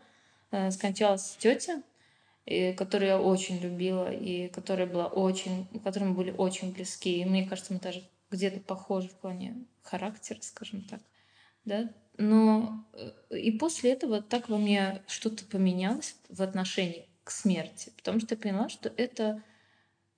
э, 0.51 0.71
скончалась 0.71 1.37
тетя, 1.39 1.83
и, 2.45 2.73
которую 2.73 3.09
я 3.09 3.21
очень 3.21 3.59
любила, 3.59 4.13
и 4.13 4.49
которая 4.49 4.87
была 4.87 5.07
очень... 5.07 5.67
которой 5.83 6.05
мы 6.05 6.15
были 6.15 6.33
очень 6.33 6.73
близки. 6.73 7.21
И 7.21 7.25
мне 7.25 7.49
кажется, 7.49 7.73
мы 7.73 7.81
даже 7.81 8.03
где-то 8.31 8.61
похожи 8.61 9.09
в 9.09 9.15
плане 9.15 9.65
характера, 9.83 10.39
скажем 10.43 10.83
так 10.83 11.01
да, 11.65 11.91
но 12.19 12.85
э, 12.93 13.39
и 13.39 13.53
после 13.53 13.93
этого 13.93 14.23
так 14.23 14.49
во 14.49 14.59
мне 14.59 15.03
что-то 15.07 15.45
поменялось 15.45 16.17
в 16.29 16.43
отношении 16.43 17.09
к 17.25 17.31
смерти, 17.31 17.93
потому 17.97 18.21
что 18.21 18.35
я 18.35 18.41
поняла, 18.41 18.69
что 18.69 18.93
это 18.97 19.43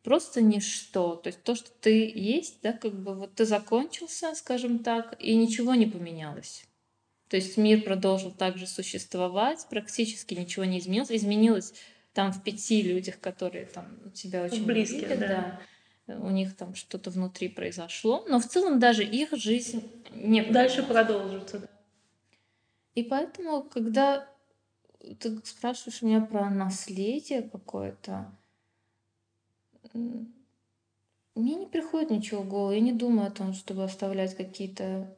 просто 0.03 0.40
ничто. 0.40 1.16
То 1.16 1.28
есть 1.28 1.42
то, 1.42 1.55
что 1.55 1.70
ты 1.80 2.11
есть, 2.14 2.61
да, 2.62 2.72
как 2.72 2.94
бы 2.94 3.14
вот 3.14 3.34
ты 3.34 3.44
закончился, 3.44 4.34
скажем 4.34 4.80
так, 4.80 5.16
и 5.20 5.34
ничего 5.34 5.74
не 5.74 5.86
поменялось. 5.86 6.64
То 7.28 7.36
есть 7.36 7.57
мир 7.57 7.82
продолжил 7.82 8.30
также 8.30 8.66
существовать, 8.66 9.66
практически 9.70 10.34
ничего 10.34 10.64
не 10.64 10.78
изменилось. 10.78 11.11
Изменилось 11.11 11.72
там 12.12 12.32
в 12.32 12.42
пяти 12.42 12.82
людях, 12.82 13.18
которые 13.20 13.66
там 13.66 14.12
тебя 14.12 14.44
очень 14.44 14.66
близкие, 14.66 15.16
да. 15.16 15.61
да. 16.07 16.18
У 16.18 16.30
них 16.30 16.55
там 16.57 16.74
что-то 16.74 17.11
внутри 17.11 17.48
произошло, 17.48 18.24
но 18.28 18.38
в 18.38 18.46
целом 18.46 18.78
даже 18.78 19.03
их 19.03 19.32
жизнь 19.32 19.90
не 20.14 20.42
дальше 20.42 20.82
продолжится. 20.82 21.70
И 22.94 23.03
поэтому, 23.03 23.62
когда 23.62 24.28
ты 25.18 25.40
спрашиваешь 25.44 26.03
меня 26.03 26.20
про 26.20 26.50
наследие 26.50 27.42
какое-то, 27.42 28.30
мне 29.95 31.55
не 31.55 31.66
приходит 31.66 32.11
ничего 32.11 32.43
в 32.43 32.49
голову. 32.49 32.72
Я 32.72 32.80
не 32.80 32.93
думаю 32.93 33.28
о 33.28 33.32
том, 33.32 33.53
чтобы 33.53 33.84
оставлять 33.84 34.36
какие-то 34.36 35.16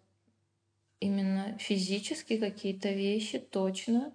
именно 1.00 1.56
физические 1.58 2.38
какие-то 2.38 2.90
вещи, 2.90 3.38
точно. 3.38 4.14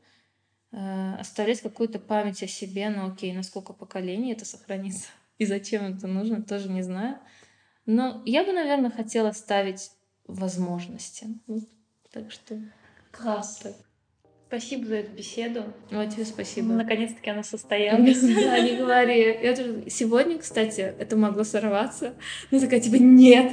Э, 0.71 1.15
оставлять 1.15 1.61
какую-то 1.61 1.99
память 1.99 2.43
о 2.43 2.47
себе, 2.47 2.89
ну 2.89 3.11
окей, 3.11 3.33
на 3.33 3.43
сколько 3.43 3.73
поколений 3.73 4.33
это 4.33 4.45
сохранится 4.45 5.09
и 5.39 5.45
зачем 5.45 5.95
это 5.95 6.07
нужно, 6.07 6.43
тоже 6.43 6.69
не 6.69 6.83
знаю. 6.83 7.17
Но 7.85 8.21
я 8.25 8.43
бы, 8.43 8.51
наверное, 8.51 8.91
хотела 8.91 9.31
ставить 9.31 9.91
возможности. 10.27 11.27
Так 12.11 12.31
что 12.31 12.61
класс. 13.11 13.63
Спасибо 14.49 14.87
за 14.87 14.95
эту 14.95 15.11
беседу. 15.11 15.61
Вот 15.91 16.09
тебе 16.09 16.25
спасибо. 16.25 16.73
Наконец-таки 16.73 17.29
она 17.29 17.43
состоялась. 17.43 18.19
Да, 18.21 18.59
не 18.59 18.77
говори. 18.77 19.37
Я 19.43 19.55
сегодня, 19.87 20.39
кстати, 20.39 20.91
это 20.97 21.15
могло 21.15 21.43
сорваться. 21.43 22.15
Но 22.49 22.59
такая, 22.59 22.79
типа, 22.79 22.95
нет. 22.95 23.51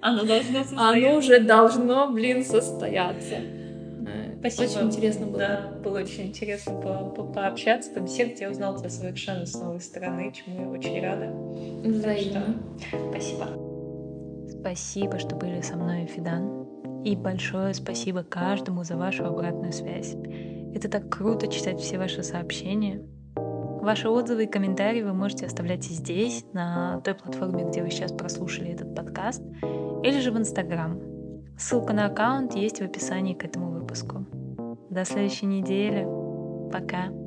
Оно 0.00 0.24
должно 0.24 0.60
состояться. 0.60 1.08
Оно 1.08 1.16
уже 1.16 1.40
должно, 1.40 2.12
блин, 2.12 2.44
состояться. 2.44 3.38
Спасибо. 4.38 4.62
Очень 4.62 4.86
интересно 4.86 5.26
было. 5.26 5.38
Да, 5.38 5.72
было 5.82 5.98
очень 5.98 6.26
интересно 6.28 6.80
по 6.80 7.10
по 7.10 7.24
пообщаться, 7.24 7.90
побеседовать. 7.90 8.40
Я 8.40 8.50
узнала 8.50 8.78
тебя 8.78 8.90
совершенно 8.90 9.44
с 9.44 9.54
новой 9.54 9.80
стороны, 9.80 10.32
чему 10.32 10.62
я 10.62 10.68
очень 10.68 11.02
рада. 11.02 11.32
Взаимно. 11.88 12.62
Спасибо. 13.10 13.48
Спасибо, 14.60 15.18
что 15.18 15.34
были 15.34 15.60
со 15.62 15.76
мной, 15.76 16.06
Фидан. 16.06 16.71
И 17.04 17.16
большое 17.16 17.74
спасибо 17.74 18.22
каждому 18.22 18.84
за 18.84 18.96
вашу 18.96 19.24
обратную 19.24 19.72
связь. 19.72 20.14
Это 20.74 20.88
так 20.88 21.10
круто 21.10 21.48
читать 21.48 21.80
все 21.80 21.98
ваши 21.98 22.22
сообщения. 22.22 23.02
Ваши 23.36 24.08
отзывы 24.08 24.44
и 24.44 24.46
комментарии 24.46 25.02
вы 25.02 25.12
можете 25.12 25.46
оставлять 25.46 25.90
и 25.90 25.94
здесь, 25.94 26.44
на 26.52 27.00
той 27.00 27.14
платформе, 27.14 27.64
где 27.64 27.82
вы 27.82 27.90
сейчас 27.90 28.12
прослушали 28.12 28.70
этот 28.70 28.94
подкаст, 28.94 29.42
или 30.04 30.20
же 30.20 30.30
в 30.30 30.38
Инстаграм. 30.38 31.00
Ссылка 31.58 31.92
на 31.92 32.06
аккаунт 32.06 32.54
есть 32.54 32.78
в 32.78 32.84
описании 32.84 33.34
к 33.34 33.44
этому 33.44 33.70
выпуску. 33.70 34.24
До 34.88 35.04
следующей 35.04 35.46
недели. 35.46 36.06
Пока. 36.72 37.21